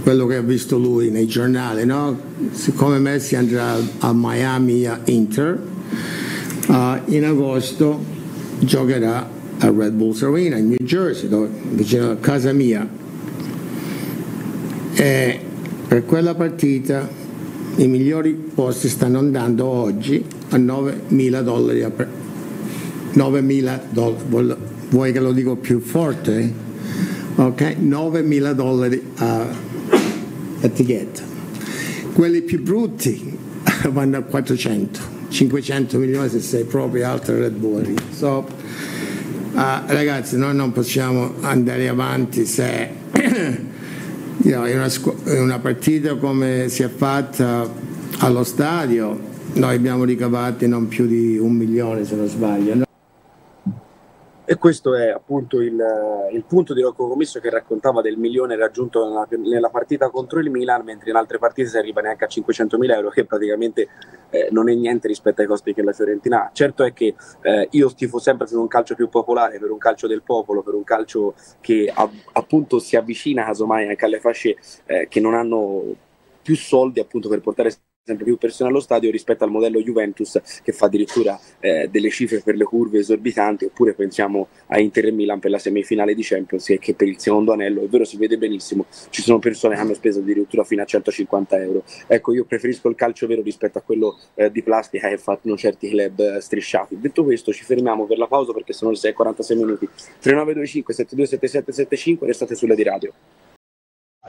quello 0.07 0.27
che 0.29 0.37
ha 0.37 0.41
visto 0.41 0.79
lui 0.79 1.11
nei 1.11 1.27
giornali, 1.27 1.85
no? 1.85 2.17
siccome 2.53 3.01
Messi 3.01 3.35
andrà 3.35 3.75
al 3.99 4.15
Miami 4.15 4.87
a 4.87 5.01
Inter, 5.07 5.61
uh, 6.69 6.75
in 7.07 7.25
agosto 7.25 8.05
giocherà 8.61 9.29
a 9.59 9.69
Red 9.69 9.95
Bulls 9.95 10.23
Arena 10.23 10.59
in 10.59 10.69
New 10.69 10.77
Jersey, 10.81 11.29
dove, 11.29 11.49
vicino 11.73 12.13
a 12.13 12.17
casa 12.19 12.53
mia. 12.53 12.89
E 14.95 15.41
per 15.89 16.05
quella 16.05 16.37
partita 16.37 17.09
i 17.75 17.89
migliori 17.89 18.31
posti 18.31 18.89
stanno 18.89 19.19
andando 19.19 19.65
oggi 19.67 20.25
a 20.51 20.57
9.000 20.57 21.43
dollari 21.43 21.83
a, 21.83 21.91
9.000 23.13 23.81
dollari, 23.91 24.61
vuoi 24.89 25.11
che 25.11 25.19
lo 25.19 25.33
dico 25.33 25.57
più 25.57 25.81
forte? 25.81 26.65
Ok, 27.35 27.61
9.000 27.83 28.53
dollari 28.53 29.03
a 29.17 29.66
etichetta. 30.67 31.23
Quelli 32.13 32.43
più 32.43 32.63
brutti 32.63 33.37
vanno 33.91 34.19
a 34.19 34.23
400, 34.23 35.01
500 35.29 35.99
milioni 35.99 36.29
se 36.29 36.41
sei 36.41 36.65
proprio 36.65 37.09
alto 37.09 37.35
Red 37.35 37.55
Bull. 37.55 37.95
So, 38.11 38.47
uh, 39.53 39.61
ragazzi, 39.87 40.37
noi 40.37 40.55
non 40.55 40.73
possiamo 40.73 41.35
andare 41.41 41.89
avanti 41.89 42.47
se 42.47 42.89
you 44.43 44.53
know, 44.53 44.67
in, 44.67 44.77
una, 44.77 44.91
in 45.35 45.43
una 45.43 45.59
partita 45.59 46.15
come 46.17 46.69
si 46.69 46.83
è 46.83 46.89
fatta 46.89 47.69
allo 48.19 48.45
stadio 48.45 49.35
noi 49.57 49.75
abbiamo 49.75 50.05
ricavati 50.05 50.67
non 50.69 50.87
più 50.89 51.07
di 51.07 51.39
un 51.39 51.53
milione 51.53 52.05
se 52.05 52.15
non 52.15 52.29
sbaglio. 52.29 52.86
E 54.49 54.59
questo 54.59 54.95
è 54.95 55.09
appunto 55.09 55.61
il, 55.61 55.77
il, 56.31 56.45
punto 56.45 56.73
di 56.73 56.81
Rocco 56.81 57.09
Commisso 57.09 57.41
che 57.41 57.51
raccontava 57.51 58.01
del 58.01 58.17
milione 58.17 58.55
raggiunto 58.55 59.05
nella, 59.05 59.27
nella, 59.41 59.71
partita 59.71 60.09
contro 60.09 60.39
il 60.39 60.51
Milan, 60.51 60.85
mentre 60.85 61.11
in 61.11 61.17
altre 61.17 61.39
partite 61.39 61.69
si 61.69 61.77
arriva 61.77 62.01
neanche 62.01 62.27
a 62.27 62.29
500.000 62.29 62.91
euro, 62.93 63.11
che 63.11 63.25
praticamente 63.25 63.89
eh, 64.31 64.47
non 64.53 64.71
è 64.71 64.75
niente 64.75 65.09
rispetto 65.09 65.41
ai 65.41 65.49
costi 65.49 65.75
che 65.75 65.83
la 65.83 65.93
Fiorentina 65.93 66.45
ha. 66.45 66.51
Certo 66.53 66.85
è 66.85 66.93
che 66.93 67.17
eh, 67.43 67.67
io 67.73 67.93
tifo 67.93 68.21
sempre 68.21 68.47
per 68.47 68.57
un 68.57 68.69
calcio 68.69 68.95
più 68.95 69.09
popolare, 69.09 69.59
per 69.59 69.73
un 69.73 69.79
calcio 69.79 70.07
del 70.07 70.23
popolo, 70.23 70.63
per 70.63 70.75
un 70.75 70.85
calcio 70.85 71.35
che 71.61 71.91
a, 71.93 72.09
appunto 72.35 72.79
si 72.79 72.95
avvicina 72.95 73.45
casomai 73.45 73.89
anche 73.89 74.05
alle 74.05 74.21
fasce 74.21 74.55
eh, 74.85 75.09
che 75.09 75.19
non 75.19 75.35
hanno 75.35 75.83
più 76.41 76.55
soldi 76.55 77.01
appunto 77.01 77.29
per 77.29 77.41
portare 77.41 77.73
sempre 78.07 78.25
più 78.25 78.37
persone 78.37 78.71
allo 78.71 78.79
stadio 78.79 79.11
rispetto 79.11 79.43
al 79.43 79.51
modello 79.51 79.83
Juventus 79.83 80.41
che 80.63 80.71
fa 80.71 80.87
addirittura 80.87 81.37
eh, 81.59 81.89
delle 81.91 82.09
cifre 82.11 82.41
per 82.41 82.55
le 82.55 82.63
curve 82.63 83.01
esorbitanti 83.01 83.65
oppure 83.65 83.95
pensiamo 83.95 84.47
a 84.69 84.79
Inter 84.79 85.07
e 85.07 85.11
Milan 85.11 85.41
per 85.41 85.51
la 85.51 85.59
semifinale 85.59 86.15
di 86.15 86.23
Champions 86.23 86.73
che 86.79 86.95
per 86.95 87.09
il 87.09 87.19
secondo 87.19 87.53
anello 87.53 87.83
è 87.83 87.89
vero 87.89 88.05
si 88.05 88.17
vede 88.17 88.39
benissimo 88.39 88.87
ci 89.11 89.23
sono 89.23 89.41
persone 89.41 89.75
che 89.75 89.81
hanno 89.81 89.95
speso 89.95 90.21
addirittura 90.21 90.63
fino 90.63 90.83
a 90.83 90.85
150 90.85 91.61
euro. 91.61 91.83
Ecco 92.07 92.33
io 92.33 92.45
preferisco 92.45 92.89
il 92.89 92.95
calcio 92.95 93.27
vero 93.27 93.43
rispetto 93.43 93.79
a 93.79 93.81
quello 93.81 94.17
eh, 94.35 94.53
di 94.53 94.63
plastica 94.63 95.09
che 95.09 95.19
fanno 95.19 95.57
certi 95.57 95.89
club 95.89 96.21
eh, 96.21 96.41
strisciati. 96.41 97.01
Detto 97.01 97.25
questo 97.25 97.53
ci 97.53 97.65
fermiamo 97.65 98.07
per 98.07 98.19
la 98.19 98.29
pausa 98.29 98.53
perché 98.53 98.73
sono 98.73 98.93
le 98.93 98.99
6.46 98.99 99.57
minuti. 99.57 99.89
3925 100.21 100.95
727775 100.95 102.27
restate 102.29 102.55
sulle 102.55 102.77
di 102.77 102.85
radio 102.85 103.13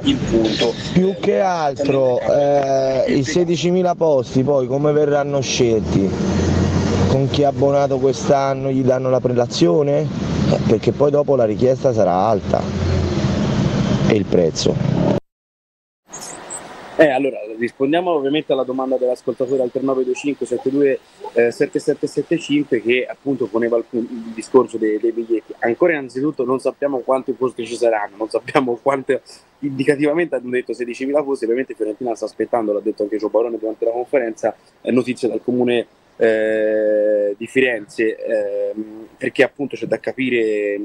il 0.01 0.15
punto. 0.15 0.73
Più 0.93 1.15
che 1.19 1.39
altro 1.39 2.19
eh, 2.19 3.05
i 3.07 3.21
16.000 3.21 3.95
posti 3.95 4.43
poi 4.43 4.67
come 4.67 4.91
verranno 4.91 5.41
scelti? 5.41 6.09
Con 7.07 7.29
chi 7.29 7.43
ha 7.43 7.49
abbonato 7.49 7.97
quest'anno 7.97 8.69
gli 8.69 8.83
danno 8.83 9.09
la 9.09 9.19
prelazione? 9.19 10.01
Eh, 10.01 10.59
perché 10.67 10.91
poi 10.91 11.11
dopo 11.11 11.35
la 11.35 11.45
richiesta 11.45 11.93
sarà 11.93 12.13
alta 12.13 12.61
e 14.07 14.13
il 14.13 14.25
prezzo. 14.25 14.96
Eh, 16.99 17.11
allora, 17.11 17.37
rispondiamo 17.59 18.09
ovviamente 18.09 18.53
alla 18.53 18.63
domanda 18.63 18.97
dell'ascoltatore 18.97 19.61
al 19.61 19.69
3925 19.69 20.45
72 20.47 20.99
eh, 21.33 21.51
7775 21.51 22.81
che 22.81 23.05
appunto 23.05 23.45
poneva 23.45 23.77
il, 23.77 23.85
il 23.91 24.33
discorso 24.33 24.79
dei, 24.79 24.97
dei, 24.99 25.11
biglietti. 25.11 25.53
Ancora 25.59 25.91
innanzitutto 25.91 26.43
non 26.43 26.59
sappiamo 26.59 27.01
quanti 27.01 27.33
posti 27.33 27.67
ci 27.67 27.75
saranno, 27.75 28.17
non 28.17 28.29
sappiamo 28.29 28.79
quante, 28.81 29.21
indicativamente 29.59 30.33
hanno 30.33 30.49
detto 30.49 30.73
16.000 30.73 31.23
posti, 31.23 31.43
ovviamente 31.43 31.75
Fiorentina 31.75 32.15
sta 32.15 32.25
aspettando, 32.25 32.73
l'ha 32.73 32.79
detto 32.79 33.03
anche 33.03 33.17
Gio 33.17 33.29
Barone 33.29 33.59
durante 33.59 33.85
la 33.85 33.91
conferenza, 33.91 34.55
eh, 34.81 34.91
notizie 34.91 35.27
dal 35.27 35.43
comune 35.43 35.85
eh, 36.17 37.35
di 37.37 37.45
Firenze, 37.45 38.15
ehm, 38.15 39.07
perché 39.17 39.43
appunto 39.43 39.75
c'è 39.75 39.85
da 39.85 39.99
capire 39.99 40.79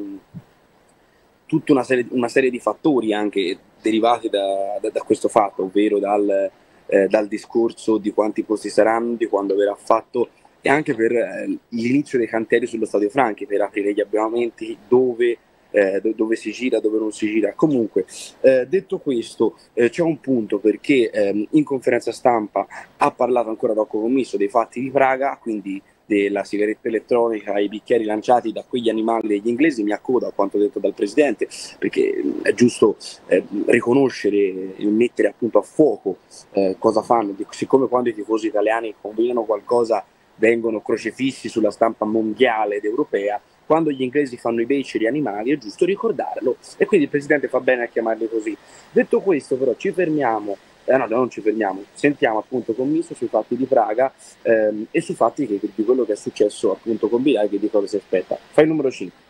tutta 1.53 1.73
una 1.73 1.83
serie, 1.83 2.07
una 2.12 2.29
serie 2.29 2.49
di 2.49 2.59
fattori 2.59 3.12
anche 3.12 3.59
derivati 3.83 4.31
da, 4.31 4.79
da, 4.81 4.88
da 4.88 5.01
questo 5.03 5.29
fatto, 5.29 5.65
ovvero 5.65 5.99
dal, 5.99 6.51
eh, 6.87 7.09
dal, 7.09 7.29
discorso 7.29 7.99
di 7.99 8.11
quanti 8.11 8.43
posti 8.43 8.71
saranno, 8.71 9.17
di 9.17 9.27
quando 9.27 9.55
verrà 9.55 9.75
fatto 9.75 10.31
e 10.62 10.71
anche 10.71 10.95
per 10.95 11.12
eh, 11.12 11.59
l'inizio 11.69 12.17
dei 12.17 12.27
cantieri 12.27 12.67
sullo 12.67 12.87
Stadio 12.87 13.11
Franchi, 13.11 13.45
per 13.45 13.61
aprire 13.61 13.93
gli 13.93 14.01
abbonamenti 14.01 14.75
dove, 14.88 15.37
eh, 15.71 16.01
dove 16.17 16.37
si 16.37 16.53
gira, 16.53 16.81
dove 16.81 16.99
non 16.99 17.12
si 17.12 17.27
gira. 17.27 17.53
Comunque, 17.53 18.07
eh, 18.41 18.67
detto 18.67 18.97
questo, 18.97 19.59
eh, 19.75 19.91
c'è 19.91 20.01
un 20.01 20.21
punto 20.21 20.59
perché 20.59 21.11
ehm, 21.11 21.49
in 21.51 21.65
conferenza 21.65 22.12
stampa 22.12 22.67
ha 22.97 23.11
parlato 23.11 23.51
ancora 23.51 23.75
Rocco 23.75 24.01
Commisso 24.01 24.38
dei 24.38 24.49
fatti 24.49 24.81
di 24.81 24.91
Praga, 24.91 25.37
quindi 25.38 25.83
della 26.07 26.45
sigaretta 26.45 26.88
elettronica 26.88 27.55
ai 27.55 27.69
bicchieri 27.69 28.05
lanciati 28.05 28.53
da 28.53 28.65
quegli 28.69 28.88
animali 28.88 29.29
degli 29.29 29.49
inglesi 29.49 29.83
mi 29.83 29.93
accodo 29.93 30.27
a 30.27 30.33
quanto 30.33 30.59
detto 30.59 30.79
dal 30.79 30.95
presidente 30.95 31.49
perché 31.79 32.23
è 32.43 32.53
giusto 32.55 32.97
eh, 33.27 33.45
riconoscere 33.67 34.77
e 34.77 34.87
mettere 34.87 35.29
appunto 35.29 35.59
a 35.59 35.62
fuoco 35.62 36.19
eh, 36.53 36.77
cosa 36.79 37.03
fanno. 37.03 37.35
Siccome 37.51 37.88
quando 37.88 38.09
i 38.09 38.15
tifosi 38.15 38.49
italiani 38.49 38.95
combinano 39.01 39.45
qualcosa 39.45 40.05
vengono 40.37 40.81
crocefissi 40.81 41.49
sulla 41.49 41.71
stampa 41.71 42.05
mondiale 42.05 42.77
ed 42.77 42.85
europea 42.85 43.41
quando 43.65 43.91
gli 43.91 44.03
inglesi 44.03 44.37
fanno 44.37 44.61
i 44.61 44.67
beceri 44.67 45.07
animali 45.07 45.53
è 45.53 45.59
giusto 45.59 45.85
ricordarlo. 45.85 46.57
E 46.77 46.85
quindi 46.85 47.07
il 47.07 47.11
presidente 47.11 47.49
fa 47.49 47.61
bene 47.61 47.85
a 47.85 47.87
chiamarli 47.87 48.29
così. 48.29 48.57
Detto 48.91 49.21
questo 49.21 49.57
però 49.57 49.75
ci 49.77 49.93
fermiamo 49.93 50.57
eh, 50.85 50.97
no, 50.97 51.07
non 51.07 51.31
ci 51.31 51.40
fermiamo, 51.40 51.85
sentiamo 51.92 52.38
appunto 52.38 52.73
con 52.73 52.90
Miso 52.90 53.14
sui 53.14 53.29
fatti 53.29 53.57
di 53.57 53.64
Praga 53.64 54.12
ehm, 54.42 54.87
e 54.90 55.01
sui 55.01 55.14
fatti 55.14 55.47
che, 55.47 55.61
di 55.75 55.85
quello 55.85 56.05
che 56.05 56.12
è 56.12 56.16
successo 56.16 56.73
appunto 56.73 57.09
con 57.09 57.23
Bilal 57.23 57.49
che 57.49 57.59
di 57.59 57.71
cosa 57.71 57.87
si 57.87 57.97
aspetta. 57.97 58.38
Fai 58.51 58.64
il 58.64 58.71
numero 58.71 58.90
5. 58.90 59.21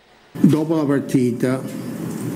Dopo 0.40 0.76
la 0.76 0.84
partita, 0.84 1.60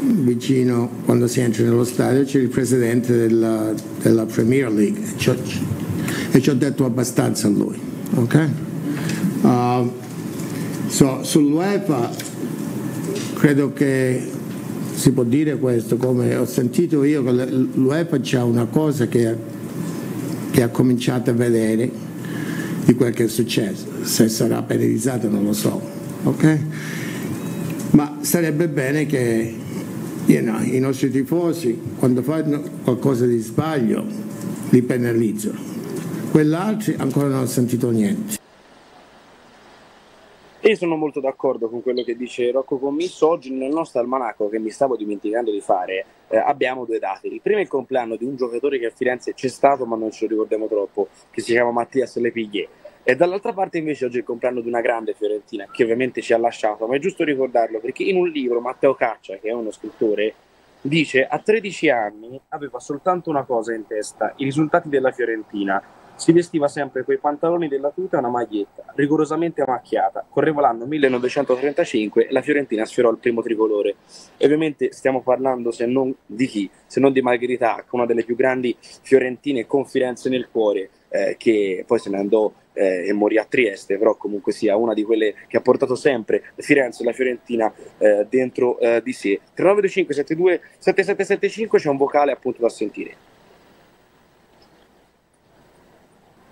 vicino 0.01 0.91
quando 1.05 1.27
si 1.27 1.41
entra 1.41 1.65
nello 1.65 1.85
stadio, 1.85 2.25
c'è 2.25 2.39
il 2.39 2.49
presidente 2.49 3.17
della, 3.17 3.73
della 4.03 4.27
Premier 4.27 4.71
League 4.71 5.03
e 6.33 6.41
ci 6.41 6.51
ho 6.51 6.55
detto 6.55 6.85
abbastanza 6.85 7.47
a 7.47 7.51
lui. 7.51 7.81
Okay? 8.15 8.49
Uh, 9.43 9.93
so, 10.89 11.23
sull'UEFA 11.23 12.11
credo 13.35 13.73
che 13.73 14.31
si 14.97 15.13
può 15.13 15.25
dire 15.25 15.59
questo, 15.59 15.99
come 15.99 16.35
ho 16.37 16.47
sentito 16.47 17.05
io 17.05 17.23
che 17.23 17.31
l'UEFA 17.31 18.19
c'ha 18.23 18.45
una 18.45 18.65
cosa 18.65 19.07
che, 19.07 19.37
che 20.51 20.63
ha 20.63 20.69
cominciato 20.69 21.31
a 21.31 21.35
vedere 21.35 21.91
di 22.83 22.95
quel 22.95 23.13
che 23.13 23.25
è 23.25 23.29
successo, 23.29 23.85
se 24.03 24.29
sarà 24.31 24.63
penalizzato 24.63 25.29
non 25.29 25.45
lo 25.45 25.53
so, 25.53 25.81
ok? 26.23 26.59
Ma 27.91 28.19
sarebbe 28.23 28.69
bene 28.69 29.05
che 29.05 29.55
you 30.25 30.41
know, 30.41 30.63
i 30.63 30.79
nostri 30.79 31.11
tifosi 31.11 31.79
quando 31.99 32.23
fanno 32.23 32.63
qualcosa 32.83 33.27
di 33.27 33.39
sbaglio 33.39 34.03
li 34.71 34.81
penalizzano, 34.81 35.59
quell'altro 36.31 36.95
ancora 36.97 37.29
non 37.29 37.43
ho 37.43 37.47
sentito 37.47 37.91
niente. 37.91 38.45
Io 40.67 40.75
sono 40.75 40.97
molto 40.97 41.21
d'accordo 41.21 41.69
con 41.69 41.81
quello 41.81 42.03
che 42.03 42.17
dice 42.17 42.51
Rocco 42.51 42.79
Commisso. 42.79 43.29
Oggi 43.29 43.53
nel 43.53 43.71
nostro 43.71 44.01
almanacco, 44.01 44.49
che 44.49 44.59
mi 44.59 44.71
stavo 44.71 44.97
dimenticando 44.97 45.53
di 45.53 45.61
fare, 45.61 46.05
eh, 46.27 46.39
abbiamo 46.39 46.85
due 46.85 46.99
dati. 46.99 47.33
Il 47.33 47.41
primo 47.41 47.59
è 47.59 47.63
il 47.63 47.69
compleanno 47.69 48.17
di 48.17 48.25
un 48.25 48.35
giocatore 48.35 48.81
che 48.81 48.87
a 48.87 48.91
Firenze 48.93 49.33
c'è 49.33 49.47
stato, 49.47 49.87
ma 49.87 49.95
non 49.95 50.11
ce 50.11 50.25
lo 50.25 50.31
ricordiamo 50.31 50.67
troppo, 50.67 51.07
che 51.31 51.41
si 51.41 51.53
chiama 51.53 51.71
Mattias 51.71 52.17
Lepiglie. 52.17 52.69
E 53.05 53.15
dall'altra 53.15 53.53
parte 53.53 53.79
invece 53.79 54.07
oggi 54.07 54.17
è 54.17 54.19
il 54.19 54.25
compleanno 54.27 54.61
di 54.61 54.67
una 54.67 54.81
grande 54.81 55.15
Fiorentina, 55.15 55.69
che 55.71 55.85
ovviamente 55.85 56.21
ci 56.21 56.33
ha 56.33 56.39
lasciato, 56.39 56.89
ma 56.89 56.97
è 56.97 56.99
giusto 56.99 57.23
ricordarlo 57.23 57.79
perché 57.79 58.03
in 58.03 58.17
un 58.17 58.29
libro 58.29 58.61
Matteo 58.61 58.95
Caccia, 58.95 59.37
che 59.37 59.51
è 59.51 59.53
uno 59.53 59.71
scrittore, 59.71 60.35
dice 60.81 61.25
a 61.25 61.39
13 61.39 61.91
anni 61.91 62.41
aveva 62.49 62.81
soltanto 62.81 63.31
una 63.31 63.45
cosa 63.45 63.73
in 63.73 63.87
testa, 63.87 64.33
i 64.39 64.45
risultati 64.45 64.89
della 64.89 65.13
Fiorentina 65.13 65.81
si 66.17 66.33
vestiva 66.33 66.67
sempre 66.67 67.05
coi 67.05 67.19
pantaloni 67.19 67.69
della 67.69 67.91
tuta 67.91 68.17
e 68.17 68.21
una 68.21 68.29
maglietta, 68.29 68.85
rigorosamente 68.95 69.63
macchiata. 69.67 70.25
Correva 70.29 70.63
l'anno 70.63 70.87
1935 70.87 72.29
e 72.29 72.33
la 72.33 72.43
Fiorentina 72.43 72.85
sfiorò 72.85 73.11
il 73.11 73.19
primo 73.19 73.43
tricolore. 73.43 73.97
E 74.37 74.45
ovviamente 74.45 74.93
stiamo 74.93 75.23
parlando, 75.23 75.71
se 75.71 75.87
non 75.87 76.15
di 76.25 76.47
chi, 76.47 76.71
se 76.87 77.01
non 77.01 77.13
di 77.13 77.21
Margherita, 77.21 77.85
una 77.91 78.07
delle 78.07 78.25
più 78.25 78.35
grandi 78.35 78.77
fiorentine 78.81 79.67
con 79.67 79.85
Firenze 79.85 80.29
nel 80.29 80.49
cuore, 80.51 80.91
eh, 81.11 81.37
che 81.39 81.85
poi 81.87 81.99
se 81.99 82.11
ne 82.11 82.19
andò 82.19 82.53
eh, 82.73 83.09
e 83.09 83.13
morì 83.13 83.39
a 83.39 83.47
Trieste, 83.49 83.99
però 83.99 84.17
comunque 84.17 84.53
sia 84.53 84.77
una 84.77 84.95
di 84.95 85.03
quelle 85.03 85.35
che 85.47 85.57
ha 85.57 85.61
portato 85.61 85.95
sempre 85.95 86.43
Firenze 86.57 87.03
e 87.03 87.07
la 87.07 87.13
Fiorentina 87.13 87.73
eh, 87.99 88.27
dentro 88.29 88.79
eh, 88.79 89.03
di 89.03 89.13
sé. 89.13 89.41
3925 89.55 90.15
72 90.15 90.61
7775 90.79 91.79
c'è 91.79 91.89
un 91.89 91.97
vocale 91.97 92.33
appunto 92.33 92.61
da 92.63 92.69
sentire. 92.69 93.35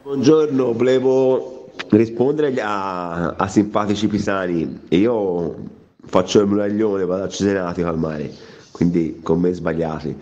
Buongiorno, 0.05 0.75
volevo 0.75 1.71
rispondere 1.89 2.55
a, 2.61 3.37
a 3.37 3.49
simpatici 3.49 4.07
pisani. 4.07 4.81
Io 4.91 5.57
faccio 6.05 6.41
il 6.41 6.47
muraglione, 6.47 7.07
vado 7.07 7.23
a 7.23 7.29
Cesenatico 7.29 7.89
al 7.89 7.99
mare, 7.99 8.31
quindi 8.71 9.21
con 9.23 9.41
me 9.41 9.55
sbagliati. 9.55 10.15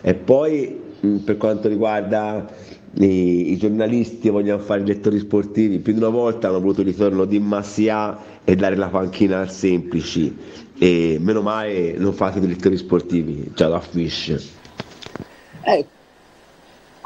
E 0.00 0.14
poi 0.14 0.80
per 1.22 1.36
quanto 1.36 1.68
riguarda 1.68 2.50
i, 2.94 3.52
i, 3.52 3.58
giornalisti 3.58 4.30
vogliono 4.30 4.62
fare 4.62 4.80
i 4.80 4.86
lettori 4.86 5.18
sportivi, 5.18 5.80
più 5.80 5.92
di 5.92 5.98
una 5.98 6.08
volta 6.08 6.48
hanno 6.48 6.60
voluto 6.60 6.80
il 6.80 6.86
ritorno 6.86 7.26
di 7.26 7.38
Massia 7.38 8.18
e 8.42 8.56
dare 8.56 8.74
la 8.74 8.88
panchina 8.88 9.40
al 9.40 9.50
semplici. 9.50 10.34
E 10.78 11.18
meno 11.20 11.42
male 11.42 11.92
non 11.98 12.14
fate 12.14 12.38
i 12.38 12.46
lettori 12.46 12.78
sportivi, 12.78 13.50
già 13.54 13.68
da 13.68 13.80
Fish. 13.80 14.28
Eh, 15.62 15.84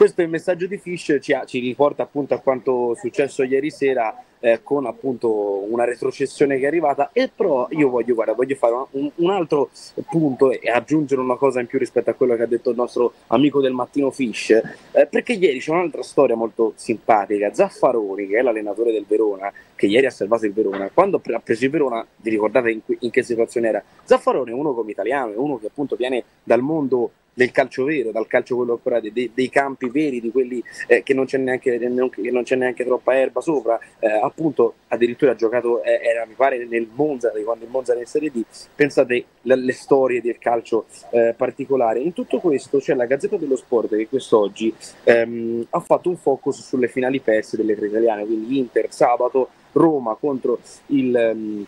questo 0.00 0.22
è 0.22 0.24
il 0.24 0.30
messaggio 0.30 0.66
di 0.66 0.78
Fish, 0.78 1.18
ci, 1.20 1.38
ci 1.44 1.58
riporta 1.58 2.04
appunto 2.04 2.32
a 2.32 2.38
quanto 2.38 2.94
successo 2.98 3.42
ieri 3.42 3.70
sera 3.70 4.24
eh, 4.38 4.60
con 4.62 4.86
appunto 4.86 5.70
una 5.70 5.84
retrocessione 5.84 6.56
che 6.56 6.64
è 6.64 6.66
arrivata 6.68 7.10
e 7.12 7.30
però 7.34 7.68
io 7.72 7.90
voglio, 7.90 8.14
guarda, 8.14 8.32
voglio 8.32 8.54
fare 8.54 8.86
un, 8.92 9.10
un, 9.14 9.30
altro 9.30 9.68
punto 10.08 10.50
e 10.50 10.70
aggiungere 10.70 11.20
una 11.20 11.36
cosa 11.36 11.60
in 11.60 11.66
più 11.66 11.78
rispetto 11.78 12.08
a 12.08 12.14
quello 12.14 12.34
che 12.34 12.44
ha 12.44 12.46
detto 12.46 12.70
il 12.70 12.76
nostro 12.76 13.12
amico 13.26 13.60
del 13.60 13.72
mattino 13.72 14.10
Fish 14.10 14.50
eh, 14.50 15.06
perché 15.06 15.34
ieri 15.34 15.58
c'è 15.58 15.70
un'altra 15.70 16.02
storia 16.02 16.34
molto 16.34 16.72
simpatica. 16.76 17.52
Zaffaroni 17.52 18.26
che 18.26 18.38
è 18.38 18.42
l'allenatore 18.42 18.92
del 18.92 19.04
Verona 19.06 19.52
che 19.74 19.84
ieri 19.84 20.06
ha 20.06 20.10
salvato 20.10 20.46
il 20.46 20.54
Verona 20.54 20.88
quando 20.88 21.20
ha 21.22 21.40
preso 21.40 21.64
il 21.66 21.70
Verona 21.70 22.06
vi 22.16 22.30
ricordate 22.30 22.70
in, 22.70 22.80
in 23.00 23.10
che 23.10 23.22
situazione 23.22 23.68
era? 23.68 23.84
Zaffaroni 24.04 24.50
è 24.50 24.54
uno 24.54 24.72
come 24.72 24.92
italiano 24.92 25.32
è 25.32 25.36
uno 25.36 25.58
che 25.58 25.66
appunto 25.66 25.94
viene 25.94 26.24
dal 26.42 26.62
mondo 26.62 27.10
del 27.32 27.50
calcio 27.50 27.84
vero, 27.84 28.10
dal 28.10 28.26
calcio 28.26 28.56
quello 28.56 28.72
ancora 28.72 29.00
dei, 29.00 29.30
dei, 29.32 29.48
campi 29.48 29.88
veri, 29.88 30.20
di 30.20 30.30
quelli 30.30 30.62
eh, 30.86 31.02
che, 31.02 31.14
non 31.14 31.26
c'è 31.26 31.38
neanche, 31.38 31.78
che 31.78 32.30
non 32.30 32.42
c'è 32.42 32.56
neanche 32.56 32.84
troppa 32.84 33.16
erba 33.16 33.40
sopra, 33.40 33.78
eh, 33.98 34.08
appunto 34.08 34.74
addirittura 34.88 35.32
ha 35.32 35.34
giocato, 35.34 35.82
eh, 35.82 36.00
era 36.02 36.26
mi 36.26 36.34
pare 36.34 36.64
nel 36.66 36.88
Monza, 36.92 37.30
quando 37.44 37.64
il 37.64 37.70
Monza 37.70 37.92
era 37.92 38.00
in 38.00 38.06
Serie 38.06 38.30
D, 38.30 38.42
pensate 38.74 39.24
le, 39.42 39.56
le 39.56 39.72
storie 39.72 40.20
del 40.20 40.38
calcio 40.38 40.86
eh, 41.10 41.34
particolare. 41.36 42.00
In 42.00 42.12
tutto 42.12 42.40
questo 42.40 42.78
c'è 42.78 42.94
la 42.94 43.06
Gazzetta 43.06 43.36
dello 43.36 43.56
Sport 43.56 43.96
che 43.96 44.08
quest'oggi 44.08 44.74
ehm, 45.04 45.66
ha 45.70 45.80
fatto 45.80 46.08
un 46.08 46.16
focus 46.16 46.62
sulle 46.62 46.88
finali 46.88 47.20
perse 47.20 47.56
delle 47.56 47.76
tre 47.76 47.86
italiane, 47.86 48.26
quindi 48.26 48.58
Inter 48.58 48.92
sabato, 48.92 49.48
Roma 49.72 50.16
contro 50.18 50.58
il... 50.86 51.32
Um, 51.32 51.66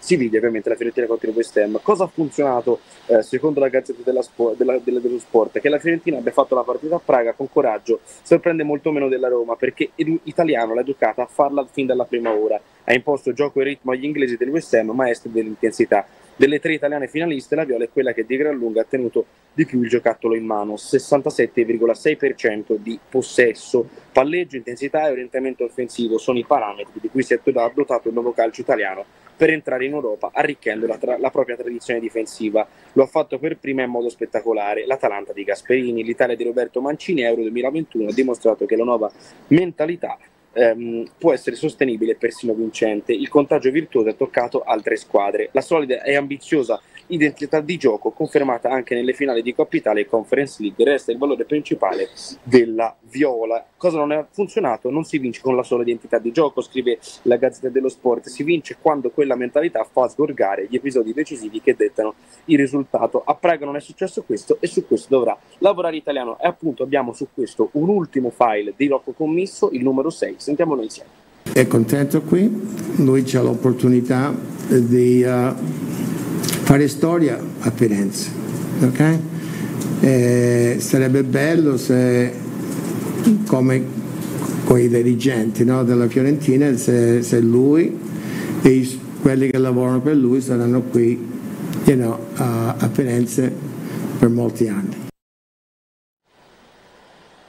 si 0.00 0.16
vede 0.16 0.38
ovviamente 0.38 0.70
la 0.70 0.74
Fiorentina 0.74 1.06
contro 1.06 1.28
il 1.28 1.36
West 1.36 1.56
Ham. 1.58 1.78
Cosa 1.82 2.04
ha 2.04 2.08
funzionato 2.08 2.80
eh, 3.06 3.22
secondo 3.22 3.60
la 3.60 3.68
Gazzetta 3.68 4.00
della 4.02 4.22
Spo- 4.22 4.54
della, 4.56 4.78
della, 4.82 4.98
dello 4.98 5.18
Sport? 5.18 5.60
Che 5.60 5.68
la 5.68 5.78
Fiorentina 5.78 6.18
abbia 6.18 6.32
fatto 6.32 6.54
la 6.54 6.62
partita 6.62 6.96
a 6.96 7.00
Praga 7.04 7.34
con 7.34 7.50
coraggio, 7.50 8.00
sorprende 8.22 8.64
molto 8.64 8.90
meno 8.90 9.08
della 9.08 9.28
Roma 9.28 9.56
perché 9.56 9.90
l'italiano 9.96 10.74
l'ha 10.74 10.80
educata 10.80 11.22
a 11.22 11.26
farla 11.26 11.66
fin 11.70 11.86
dalla 11.86 12.04
prima 12.04 12.32
ora. 12.32 12.60
Ha 12.84 12.94
imposto 12.94 13.32
gioco 13.32 13.60
e 13.60 13.64
ritmo 13.64 13.92
agli 13.92 14.04
inglesi 14.04 14.36
del 14.36 14.48
West 14.48 14.72
Ham, 14.74 14.90
maestri 14.90 15.30
dell'intensità. 15.30 16.06
Delle 16.34 16.58
tre 16.58 16.72
italiane 16.72 17.06
finaliste, 17.06 17.54
la 17.54 17.64
Viola 17.64 17.84
è 17.84 17.90
quella 17.92 18.14
che 18.14 18.24
di 18.24 18.36
gran 18.38 18.56
lunga 18.56 18.80
ha 18.80 18.86
tenuto 18.88 19.26
di 19.52 19.66
più 19.66 19.82
il 19.82 19.90
giocattolo 19.90 20.34
in 20.34 20.46
mano, 20.46 20.76
67,6% 20.76 22.76
di 22.76 22.98
possesso. 23.10 23.86
Palleggio, 24.10 24.56
intensità 24.56 25.06
e 25.06 25.10
orientamento 25.10 25.64
offensivo 25.64 26.16
sono 26.16 26.38
i 26.38 26.46
parametri 26.46 26.98
di 26.98 27.10
cui 27.10 27.22
si 27.22 27.34
è 27.34 27.40
dotato 27.44 28.08
il 28.08 28.14
nuovo 28.14 28.32
calcio 28.32 28.62
italiano 28.62 29.04
per 29.40 29.48
entrare 29.48 29.86
in 29.86 29.94
Europa, 29.94 30.32
arricchendo 30.34 30.86
la, 30.86 30.98
tra- 30.98 31.16
la, 31.18 31.30
propria 31.30 31.56
tradizione 31.56 31.98
difensiva. 31.98 32.68
Lo 32.92 33.04
ha 33.04 33.06
fatto 33.06 33.38
per 33.38 33.56
prima 33.56 33.82
in 33.82 33.88
modo 33.88 34.10
spettacolare 34.10 34.84
l'Atalanta 34.84 35.32
di 35.32 35.44
Gasperini, 35.44 36.04
l'Italia 36.04 36.36
di 36.36 36.44
Roberto 36.44 36.82
Mancini 36.82 37.22
Euro 37.22 37.40
2021 37.40 38.10
ha 38.10 38.12
dimostrato 38.12 38.66
che 38.66 38.76
la 38.76 38.84
nuova 38.84 39.10
mentalità 39.46 40.18
ehm, 40.52 41.12
può 41.16 41.32
essere 41.32 41.56
sostenibile 41.56 42.12
e 42.12 42.16
persino 42.16 42.52
vincente. 42.52 43.14
Il 43.14 43.30
contagio 43.30 43.70
virtuoso 43.70 44.10
ha 44.10 44.12
toccato 44.12 44.62
altre 44.62 44.96
squadre. 44.96 45.48
La 45.52 45.62
solida 45.62 46.02
e 46.02 46.16
ambiziosa 46.16 46.78
identità 47.10 47.60
di 47.60 47.76
gioco 47.76 48.10
confermata 48.10 48.70
anche 48.70 48.94
nelle 48.94 49.12
finali 49.12 49.42
di 49.42 49.54
Coppa 49.54 49.76
Italia 49.76 50.02
e 50.02 50.06
Conference 50.06 50.62
League 50.62 50.84
resta 50.84 51.12
il 51.12 51.18
valore 51.18 51.44
principale 51.44 52.08
della 52.42 52.94
Viola. 53.10 53.64
Cosa 53.76 53.98
non 53.98 54.12
ha 54.12 54.26
funzionato? 54.30 54.90
Non 54.90 55.04
si 55.04 55.18
vince 55.18 55.40
con 55.40 55.56
la 55.56 55.62
sola 55.62 55.82
identità 55.82 56.18
di 56.18 56.32
gioco, 56.32 56.60
scrive 56.60 56.98
la 57.22 57.36
Gazzetta 57.36 57.68
dello 57.68 57.88
Sport, 57.88 58.28
si 58.28 58.42
vince 58.42 58.76
quando 58.80 59.10
quella 59.10 59.36
mentalità 59.36 59.86
fa 59.90 60.08
sgorgare 60.08 60.66
gli 60.68 60.76
episodi 60.76 61.12
decisivi 61.12 61.60
che 61.60 61.74
dettano 61.76 62.14
il 62.46 62.58
risultato. 62.58 63.22
A 63.24 63.34
Praga 63.34 63.64
non 63.64 63.76
è 63.76 63.80
successo 63.80 64.22
questo 64.22 64.58
e 64.60 64.66
su 64.66 64.86
questo 64.86 65.08
dovrà 65.16 65.36
lavorare 65.58 65.96
italiano 65.96 66.38
e 66.40 66.46
appunto 66.46 66.82
abbiamo 66.82 67.12
su 67.12 67.28
questo 67.32 67.70
un 67.72 67.88
ultimo 67.88 68.30
file 68.30 68.74
di 68.76 68.86
Rocco 68.86 69.12
Commisso, 69.12 69.70
il 69.72 69.82
numero 69.82 70.10
6. 70.10 70.34
Sentiamolo 70.38 70.82
insieme. 70.82 71.28
È 71.52 71.66
contento 71.66 72.22
qui, 72.22 72.48
lui 72.98 73.24
ha 73.34 73.40
l'opportunità 73.40 74.32
di 74.68 75.22
uh, 75.22 76.09
fare 76.70 76.86
storia 76.86 77.36
a 77.36 77.70
Firenze. 77.72 78.30
Okay? 78.80 79.20
Eh, 80.02 80.76
sarebbe 80.78 81.24
bello 81.24 81.76
se, 81.76 82.32
come 83.48 83.84
con 84.64 84.78
i 84.78 84.88
dirigenti 84.88 85.64
no, 85.64 85.82
della 85.82 86.06
Fiorentina, 86.06 86.76
se, 86.76 87.22
se, 87.22 87.40
lui 87.40 87.98
e 88.62 88.68
i, 88.68 89.00
quelli 89.20 89.50
che 89.50 89.58
lavorano 89.58 90.00
per 90.00 90.14
lui 90.14 90.40
saranno 90.40 90.82
qui 90.82 91.18
you 91.86 91.96
know, 91.96 92.16
a, 92.36 92.76
a 92.78 92.88
Firenze 92.88 93.52
per 94.16 94.28
molti 94.28 94.68
anni. 94.68 95.08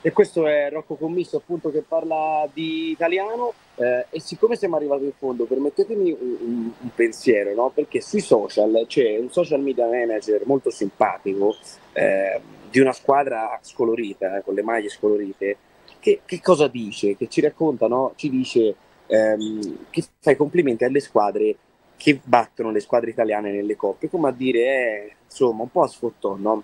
E 0.01 0.11
questo 0.13 0.47
è 0.47 0.67
Rocco 0.71 0.95
Commisso 0.95 1.37
appunto 1.37 1.69
che 1.69 1.83
parla 1.87 2.49
di 2.51 2.89
italiano 2.89 3.53
eh, 3.75 4.05
e 4.09 4.19
siccome 4.19 4.55
siamo 4.55 4.75
arrivati 4.75 5.05
in 5.05 5.13
fondo 5.17 5.45
permettetemi 5.45 6.11
un, 6.11 6.37
un, 6.39 6.71
un 6.77 6.89
pensiero, 6.93 7.53
no? 7.53 7.71
perché 7.73 8.01
sui 8.01 8.19
social 8.19 8.85
c'è 8.87 9.17
un 9.17 9.31
social 9.31 9.61
media 9.61 9.87
manager 9.87 10.41
molto 10.45 10.69
simpatico 10.69 11.55
eh, 11.93 12.39
di 12.69 12.79
una 12.79 12.93
squadra 12.93 13.57
scolorita, 13.61 14.37
eh, 14.37 14.43
con 14.43 14.53
le 14.53 14.63
maglie 14.63 14.89
scolorite, 14.89 15.57
che, 15.99 16.21
che 16.25 16.41
cosa 16.41 16.67
dice? 16.67 17.15
Che 17.15 17.27
ci 17.27 17.41
racconta, 17.41 17.87
no? 17.87 18.13
ci 18.15 18.29
dice 18.29 18.75
ehm, 19.07 19.85
che 19.89 20.03
fa 20.19 20.31
i 20.31 20.35
complimenti 20.35 20.83
alle 20.83 20.99
squadre 20.99 21.55
che 21.97 22.19
battono 22.23 22.71
le 22.71 22.79
squadre 22.79 23.11
italiane 23.11 23.51
nelle 23.51 23.75
coppe, 23.75 24.09
come 24.09 24.29
a 24.29 24.31
dire, 24.31 24.59
eh, 24.59 25.15
insomma, 25.25 25.63
un 25.63 25.69
po' 25.69 25.83
a 25.83 25.87
sfottò, 25.87 26.35
no? 26.35 26.63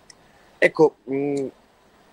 Ecco, 0.58 0.96
mh, 1.04 1.16
mm, 1.16 1.48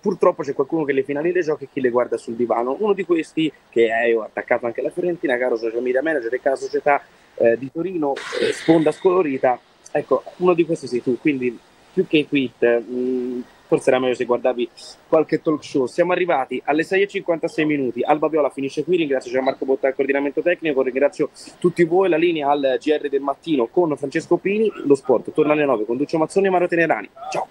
purtroppo 0.05 0.43
c'è 0.43 0.53
qualcuno 0.53 0.83
che 0.83 0.93
le 0.93 1.01
finali 1.01 1.31
le 1.31 1.41
gioca 1.41 1.63
e 1.63 1.69
chi 1.73 1.81
le 1.81 1.89
guarda 1.89 2.15
sul 2.15 2.35
divano. 2.35 2.77
Uno 2.79 2.93
di 2.93 3.03
questi, 3.05 3.51
che 3.71 3.87
è 3.87 4.15
attaccato 4.15 4.67
anche 4.67 4.81
alla 4.81 4.91
Fiorentina, 4.91 5.35
caro 5.35 5.57
social 5.57 5.81
media 5.81 6.03
manager 6.03 6.31
e 6.31 6.39
cara 6.39 6.55
società 6.55 7.01
eh, 7.33 7.57
di 7.57 7.71
Torino, 7.71 8.13
eh, 8.39 8.53
sponda 8.53 8.91
scolorita, 8.91 9.59
ecco, 9.89 10.21
uno 10.37 10.53
di 10.53 10.63
questi 10.63 10.85
sei 10.85 11.01
tu, 11.01 11.17
quindi 11.19 11.57
più 11.91 12.05
che 12.05 12.17
i 12.17 12.27
tweet. 12.27 12.83
Mh, 12.85 12.95
mm, 12.95 13.41
forse 13.65 13.89
era 13.89 13.97
meglio 13.97 14.13
se 14.13 14.25
guardavi 14.25 14.69
qualche 15.07 15.41
talk 15.41 15.63
show. 15.63 15.87
Siamo 15.87 16.11
arrivati 16.11 16.61
alle 16.65 16.83
6.56 16.83 17.65
minuti. 17.65 18.03
Alba 18.03 18.27
Viola 18.27 18.51
finisce 18.51 18.83
qui. 18.83 18.97
Ringrazio 18.97 19.31
Gianmarco 19.31 19.65
Botta 19.65 19.87
al 19.87 19.95
coordinamento 19.95 20.43
tecnico. 20.43 20.83
Ringrazio 20.83 21.31
tutti 21.57 21.83
voi. 21.83 22.09
La 22.09 22.17
linea 22.17 22.51
al 22.51 22.77
GR 22.79 23.09
del 23.09 23.21
mattino 23.21 23.65
con 23.65 23.97
Francesco 23.97 24.37
Pini. 24.37 24.71
Lo 24.85 24.93
sport 24.93 25.31
torna 25.31 25.53
alle 25.53 25.65
9 25.65 25.85
con 25.85 25.97
Duccio 25.97 26.19
Mazzoni 26.19 26.45
e 26.45 26.49
Mario 26.51 26.67
Tenerani. 26.67 27.09
Ciao. 27.31 27.47